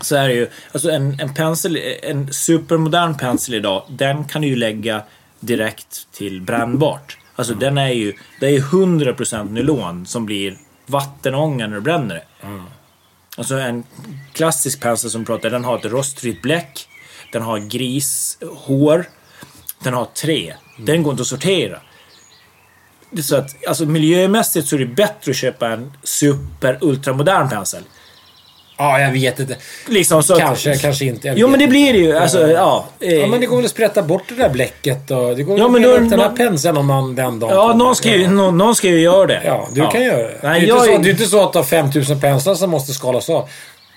[0.00, 4.48] Så är det ju, alltså en, en pensel, en supermodern pensel idag, den kan du
[4.48, 5.02] ju lägga
[5.40, 7.18] direkt till brännbart.
[7.36, 12.14] Alltså den är ju, det är ju 100% nylon som blir vattenånga när du bränner
[12.14, 12.24] det.
[13.36, 13.84] Alltså en
[14.32, 16.88] klassisk pensel som pratar, den har ett rostfritt bläck.
[17.32, 19.04] Den har grishår.
[19.84, 20.54] Den har trä.
[20.78, 21.80] Den går inte att sortera.
[23.10, 27.48] Det är så att, alltså miljömässigt så är det bättre att köpa en super ultramodern
[27.48, 27.82] pensel.
[28.78, 29.56] Ja, jag vet inte.
[29.88, 31.34] Liksom så att- Kanske, kanske inte.
[31.36, 32.16] Jo men det blir det ju.
[32.18, 32.86] Alltså, ja.
[33.00, 35.58] eh, Ja, men det går väl att sprätta bort det där bläcket och det går
[35.58, 38.28] Ja, väl att upp den här penseln om man den dagen Ja, någon ska, ju,
[38.28, 39.42] någon, någon ska ju göra det.
[39.44, 40.38] Ja, du kan göra det.
[40.42, 42.54] Nej, det, är jag inte så, det är inte så att du har 5000 penslar
[42.54, 43.48] som måste skalas av.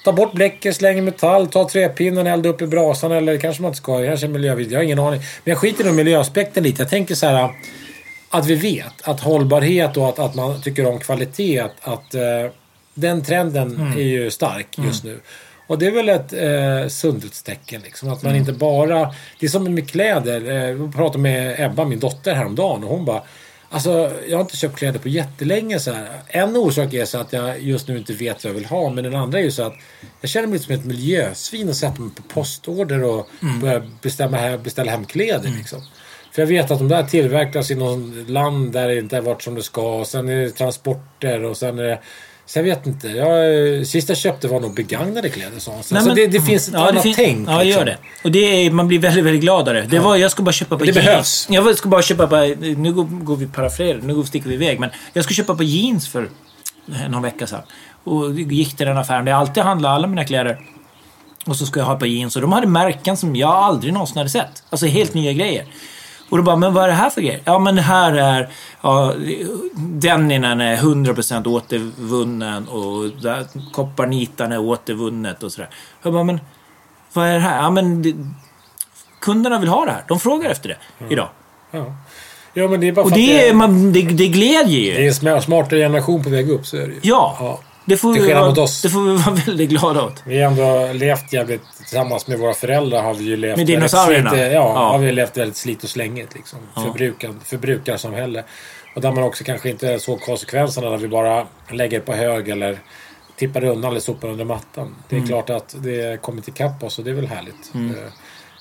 [0.06, 3.78] Ta bort bläcket, släng metall, ta träpinnen, elda upp i brasan eller kanske man inte
[3.78, 4.06] ska.
[4.06, 4.72] Kanske miljövideo.
[4.72, 5.20] Jag har ingen aning.
[5.20, 6.82] Men jag skiter i miljöaspekten lite.
[6.82, 7.50] Jag tänker så här
[8.30, 12.22] att vi vet att hållbarhet och att, att man tycker om kvalitet, att, att eh,
[12.94, 13.92] den trenden Mm.
[13.98, 15.20] är ju stark just nu.
[15.68, 17.82] Och det är väl ett eh, sundhetstecken.
[17.82, 18.40] Liksom, att man Mm.
[18.40, 19.14] inte bara...
[19.40, 20.50] Det är som med kläder.
[20.50, 23.22] Eh, jag pratade med Ebba, min dotter, häromdagen och hon bara
[23.74, 25.80] Alltså, jag har inte köpt kläder på jättelänge.
[25.80, 26.10] Så här.
[26.28, 28.90] En orsak är så att jag just nu inte vet vad jag vill ha.
[28.90, 29.74] Men den andra är ju så att
[30.22, 33.28] jag känner mig lite som ett miljösvin och sätter mig på postorder och
[33.62, 35.50] börjar bestämma, he- beställa hem kläder.
[35.58, 35.82] Liksom.
[36.32, 39.42] För jag vet att de där tillverkas i något land där det inte har varit
[39.42, 39.96] som det ska.
[40.00, 42.00] Och sen är det transporter och sen är det...
[42.54, 43.08] Så jag vet inte.
[43.08, 45.60] Jag, sist jag köpte var nog begagnade kläder.
[45.60, 47.50] Så, så Nej, men- det, det finns ett Ja, det annat fin- tänk.
[47.50, 47.80] Ja, det liksom.
[47.80, 47.98] gör det.
[48.24, 49.86] Och det är, man blir väldigt, väldigt gladare.
[49.90, 51.06] Det var, jag ska bara köpa på Det jeans.
[51.06, 51.48] behövs.
[51.50, 52.36] Jag ska bara köpa på...
[52.78, 54.80] Nu går, går vi parafrera, nu går, sticker vi iväg.
[54.80, 56.30] Men jag ska köpa på jeans för
[57.10, 57.62] någon vecka sedan.
[58.04, 60.60] Och gick till den affären där jag alltid handlar alla mina kläder.
[61.46, 62.36] Och så ska jag ha par jeans.
[62.36, 64.64] Och de hade märken som jag aldrig någonsin hade sett.
[64.70, 65.66] Alltså helt nya grejer.
[66.32, 67.42] Och då bara, men vad är det här för grejer?
[67.46, 68.50] Ja, men det här är...
[68.82, 69.14] Ja,
[69.76, 75.70] deninen är 100% återvunnen och där- kopparnitan är återvunnet och sådär.
[76.04, 76.40] Jag bara, men
[77.14, 77.58] vad är det här?
[77.62, 78.14] Ja, men det,
[79.22, 80.04] kunderna vill ha det här.
[80.08, 80.78] De frågar efter det
[81.14, 81.30] idag.
[81.72, 81.86] Ja.
[82.54, 84.92] ja, men det är bara Och det, är, man, det, det glädjer ju.
[84.94, 86.68] det är en sma- smartare generation på väg upp.
[86.68, 87.00] Så är det ju.
[87.04, 87.38] Ja.
[87.40, 87.60] Ja.
[87.86, 88.82] Det får, Till vi vara, mot oss.
[88.82, 90.24] det får vi vara väldigt glada åt.
[90.26, 93.04] Vi har ändå levt jävligt tillsammans med våra föräldrar.
[93.04, 94.30] Har vi ju levt Med väldigt dinosaurierna?
[94.30, 94.92] slit- Ja, Ja.
[94.92, 96.36] har vi levt väldigt slit och slängigt.
[96.36, 96.60] Liksom.
[96.76, 98.44] Förbrukar, förbrukarsamhälle.
[98.96, 102.80] Och där man också kanske inte såg konsekvenserna när vi bara lägger på hög eller
[103.36, 104.96] tippar undan eller sopar under mattan.
[105.10, 105.28] Det är Mm.
[105.30, 107.72] klart att det kommer till kapp oss och det är väl härligt.
[107.76, 108.04] Eh,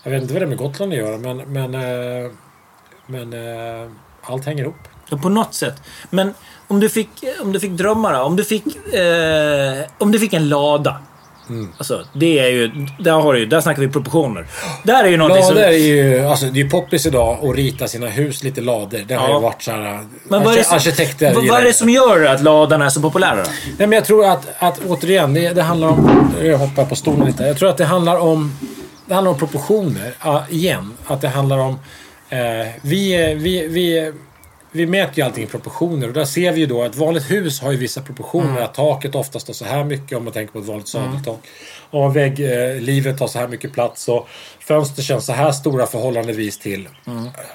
[0.04, 2.30] Jag vet inte vad det är med Gotland att göra men, men, eh,
[3.06, 3.90] men eh,
[4.22, 4.74] allt hänger ihop.
[5.16, 5.82] På något sätt.
[6.10, 6.34] Men
[6.68, 7.08] om du fick,
[7.42, 8.18] om du fick drömma då?
[8.24, 10.96] Om du fick, eh, om du fick en lada.
[11.48, 11.68] Mm.
[11.78, 12.70] Alltså, det är ju...
[13.00, 14.46] Där, har du, där snackar vi proportioner.
[14.84, 15.56] Där är ju någonting som...
[15.56, 19.00] är ju, alltså det är ju poppis idag att rita sina hus lite lador.
[19.06, 19.34] Det har Ja.
[19.34, 20.04] ju varit så här...
[20.28, 22.88] Men vad är, det som, arkitekter vad, vad är det som gör att ladan är
[22.88, 23.42] så populär då?
[23.78, 26.30] Nej men jag tror att, att återigen, det, det handlar om...
[26.42, 27.42] Jag hoppar på stolen lite.
[27.44, 28.56] Jag tror att det handlar om...
[29.06, 30.14] Det handlar om proportioner.
[30.50, 30.92] Igen.
[31.06, 31.78] Att det handlar om...
[32.28, 32.38] Eh,
[32.82, 34.12] vi, är- vi, vi,
[34.72, 37.60] vi mäter ju allting i proportioner och där ser vi ju då att vanligt hus
[37.60, 38.60] har ju vissa proportioner.
[38.60, 41.38] Att taket oftast har så här mycket om man tänker på ett vanligt sadeltak.
[41.90, 44.28] Och vägglivet tar så här mycket plats och
[44.70, 46.88] fönster känns så här stora förhållandevis till...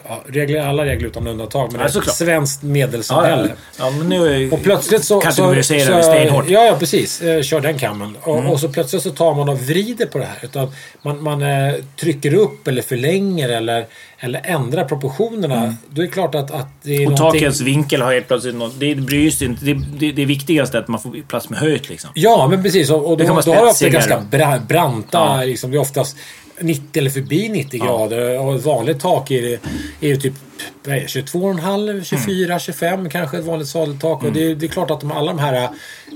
[0.07, 1.71] Ja, regler, alla regler utan undantag.
[1.71, 3.51] Men Ja, det är ett svenskt medelsamhälle.
[3.79, 3.91] ja.
[4.09, 5.19] ja Och plötsligt så...
[5.21, 6.49] kategoriserar vi stenhårt.
[6.49, 7.21] Ja, ja, precis.
[7.21, 8.17] Eh, kör den kammen.
[8.21, 8.51] Och, Mm.
[8.51, 10.37] och så plötsligt så tar man och vrider på det här.
[10.41, 13.85] Utan man man eh, trycker upp eller förlänger eller,
[14.19, 15.75] eller ändrar proportionerna.
[15.89, 17.13] Då är det klart att, att det är Mm.
[17.13, 17.41] Och någonting...
[17.41, 18.79] takens vinkel har helt plötsligt något...
[18.79, 19.65] Det bryr sig inte.
[19.65, 22.09] Det, det, det viktigaste är att man får plats med höjd liksom.
[22.13, 22.89] Ja, men precis.
[22.89, 25.17] Och, och då, då har det ofta ganska bra, branta...
[25.17, 25.43] Ja.
[25.43, 26.17] Liksom, det är oftast
[26.59, 28.39] 90 eller förbi 90 grader.
[28.39, 29.59] Och ett vanligt tak är, det-
[30.01, 30.33] är ju typ
[30.83, 34.23] vad är det, 22,5, 24, 25 kanske ett vanligt sadeltak.
[34.23, 35.63] Och det, är- det är klart att de, alla de här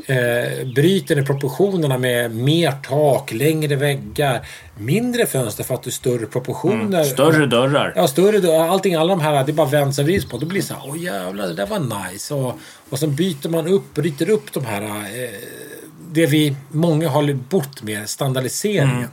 [0.05, 5.91] eh, bryten i proportionerna med mer tak, längre väggar, mindre fönster för att det är
[5.91, 7.03] större proportioner.
[7.03, 7.93] Större dörrar.
[7.95, 10.37] Ja, större då, allting, alla de här, det bara vänds och vrids på.
[10.37, 12.33] Då blir det så här, åh jävlar, det där var nice.
[12.33, 12.53] Och,
[12.89, 15.29] och sen byter man upp, bryter upp de här, eh,
[16.11, 19.07] det vi, många har bort med, standardiseringen.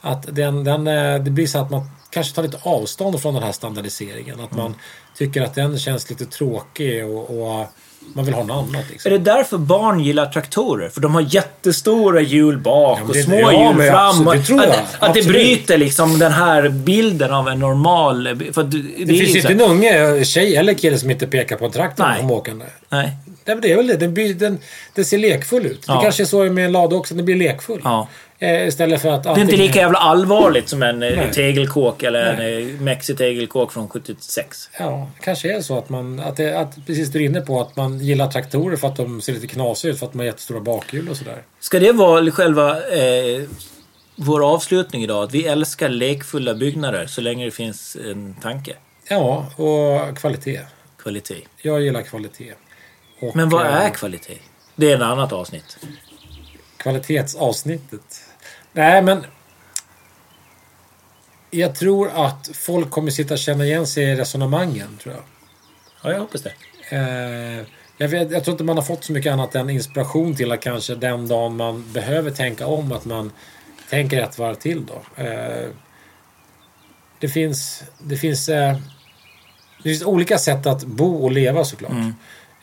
[0.00, 3.42] Att den, den, eh, det blir så att man kanske tar lite avstånd från den
[3.42, 4.40] här standardiseringen.
[4.40, 4.74] Att man
[5.18, 7.66] tycker att den känns lite tråkig och, och
[8.14, 8.84] man vill ha något annat.
[8.86, 9.12] Är Liksom.
[9.12, 10.88] det därför barn gillar traktorer?
[10.88, 14.28] För de har jättestora hjul bak Ja, och det- små hjul fram.
[14.28, 14.80] absolut, det.
[14.80, 18.28] Att, att det bryter liksom den här bilden av en normal...
[18.52, 21.56] För det, Det, är finns ju inte en unge, tjej eller kille som inte pekar
[21.56, 22.64] på en traktor när de åkande.
[22.88, 23.16] Nej.
[23.44, 23.96] Nej, men det är väl det.
[23.96, 24.58] Den, den,
[24.94, 25.84] den ser lekfull ut.
[25.88, 25.94] Ja.
[25.96, 27.80] Det kanske är så med en lada också, den blir lekfull.
[27.84, 28.08] Ja.
[28.42, 29.22] Eh, istället för att...
[29.22, 31.32] Det är inte lika jävla allvarligt som en eh, Nej.
[31.32, 34.70] tegelkåk eller en eh, mexitegelkåk från 76.
[34.78, 36.20] Ja, kanske är så att man...
[36.20, 39.20] Att, det, att precis du är inne på att man gillar traktorer för att de
[39.20, 41.42] ser lite knasiga ut, för att de har jättestora bakhjul och sådär.
[41.60, 43.42] Ska det vara själva eh,
[44.16, 45.24] vår avslutning idag?
[45.24, 48.72] Att vi älskar lekfulla byggnader så länge det finns en tanke?
[49.08, 50.60] Ja, och kvalitet.
[51.02, 51.42] Kvalitet.
[51.62, 52.54] Jag gillar kvalitet.
[53.20, 54.38] Och, Men vad är kvalitet?
[54.76, 55.78] Det är ett annat avsnitt.
[56.76, 58.29] Kvalitetsavsnittet.
[58.72, 59.26] Nej, men...
[61.50, 65.24] Jag tror att folk kommer sitta och känna igen sig i resonemangen, tror jag.
[66.02, 66.52] Ja, jag hoppas det.
[66.96, 67.66] Eh,
[67.96, 70.60] jag, vet, jag tror inte man har fått så mycket annat än inspiration till att
[70.60, 73.32] kanske den dagen man behöver tänka om att man
[73.90, 75.22] tänker ett varv till då.
[75.24, 75.68] Eh,
[77.18, 78.76] det finns, det finns, eh,
[79.76, 81.92] det finns olika sätt att bo och leva såklart.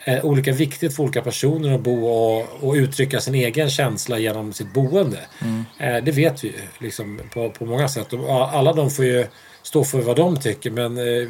[0.08, 4.53] Eh, olika viktigt för olika personer att bo och, och uttrycka sin egen känsla genom
[4.53, 5.20] sitt boende.
[5.78, 8.14] Eh, det vet vi ju liksom, på, på många sätt.
[8.14, 9.28] Och alla de får ju
[9.64, 11.30] stå för vad de tycker men eh,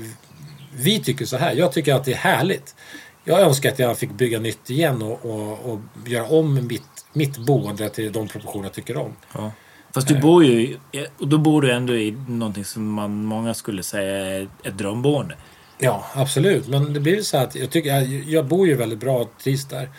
[0.75, 1.53] vi tycker så här.
[1.55, 2.75] Jag tycker att det är härligt.
[3.23, 7.37] Jag önskar att jag fick bygga nytt igen och, och, och göra om mitt, mitt
[7.37, 9.15] boende till de proportioner jag tycker om.
[9.33, 9.51] Ja.
[9.93, 10.77] Fast du bor ju...
[11.17, 15.35] Och då bor du ändå i någonting som man, många skulle säga är ett drömboende.
[15.79, 16.67] Ja, absolut.
[16.67, 19.65] Men det blir så att jag, tycker, jag, jag bor ju väldigt bra och trivs
[19.65, 19.89] där.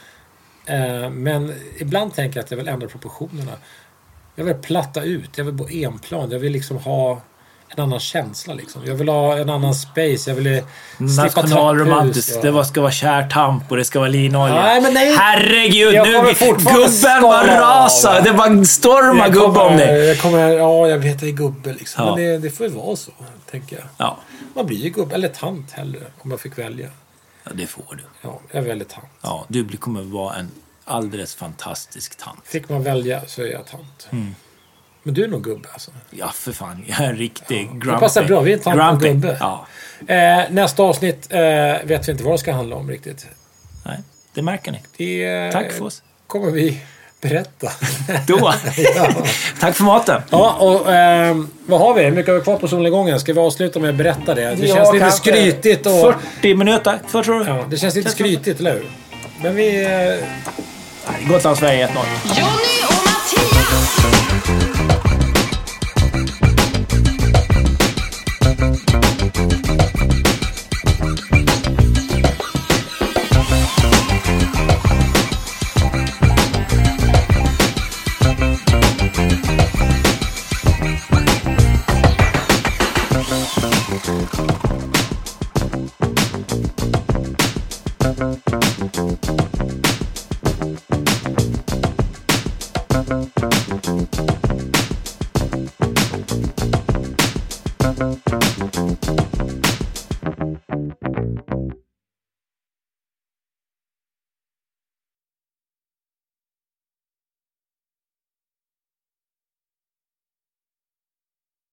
[0.66, 3.53] Eh, men ibland tänker jag att jag vill ändra proportionerna.
[4.35, 5.39] Jag vill platta ut.
[5.39, 6.31] Jag vill bo enplan.
[6.31, 7.22] Jag vill liksom ha
[7.79, 8.55] en annan känsla.
[8.55, 8.83] Liksom.
[8.87, 10.31] Jag vill ha en annan space.
[10.31, 10.62] Jag vill
[10.97, 12.33] slippa Nationalromantiskt.
[12.33, 14.62] trapphus Det ska vara kärtamp och det ska vara linolja.
[14.62, 15.16] Nej, men nej.
[15.16, 15.95] Herregud!
[15.95, 16.12] Jag Nu,
[16.57, 18.22] gubben bara rasar.
[18.22, 20.07] Det bara stormar gubbe om dig.
[20.07, 22.05] jag kommer, ja, jag vet jag är gubbe liksom.
[22.05, 22.14] Ja.
[22.16, 23.12] Men det, det får ju vara så,
[23.51, 23.87] tänker jag.
[23.97, 24.18] Ja.
[24.55, 26.89] Man blir ju gubbe, eller tant hellre, om jag fick välja.
[27.45, 28.03] ja, det får du.
[28.22, 29.07] Ja, jag väljer tant.
[29.22, 30.51] Ja, du kommer vara en
[30.85, 32.41] alldeles fantastisk tant.
[32.45, 34.09] Fick man välja så är jag tant.
[34.11, 34.35] Mm.
[35.09, 35.91] Men du är nog gubbe alltså.
[36.11, 36.85] Ja, för fan.
[36.87, 37.91] Jag är en riktig grumpy.
[37.91, 38.41] Det passar bra.
[38.41, 39.37] Vi är en tant gubbe.
[39.41, 39.67] Ja.
[40.07, 41.41] Eh, nästa avsnitt eh,
[41.85, 43.27] vet vi inte vad det ska handla om riktigt.
[43.87, 43.99] Nej,
[44.35, 44.81] det märker ni.
[44.97, 46.03] Det eh, Tack för oss.
[46.27, 46.81] kommer vi
[47.21, 47.73] berätta.
[48.27, 48.37] Då.
[49.61, 50.23] Tack för maten.
[50.31, 52.03] ja, och ehm, vad har vi?
[52.03, 53.21] Hur mycket har vi kvar på solnedgången?
[53.21, 54.55] Ska vi avsluta med att berätta det?
[54.55, 56.15] Det Ja, känns lite skrytigt och...
[56.41, 56.99] 40 minuter.
[57.13, 57.51] Vad tror du?
[57.51, 58.91] Ja, det känns lite skrytigt, eller hur?
[59.43, 59.85] Men vi...
[59.85, 62.78] Eh, Gotland, Sverige 1-0.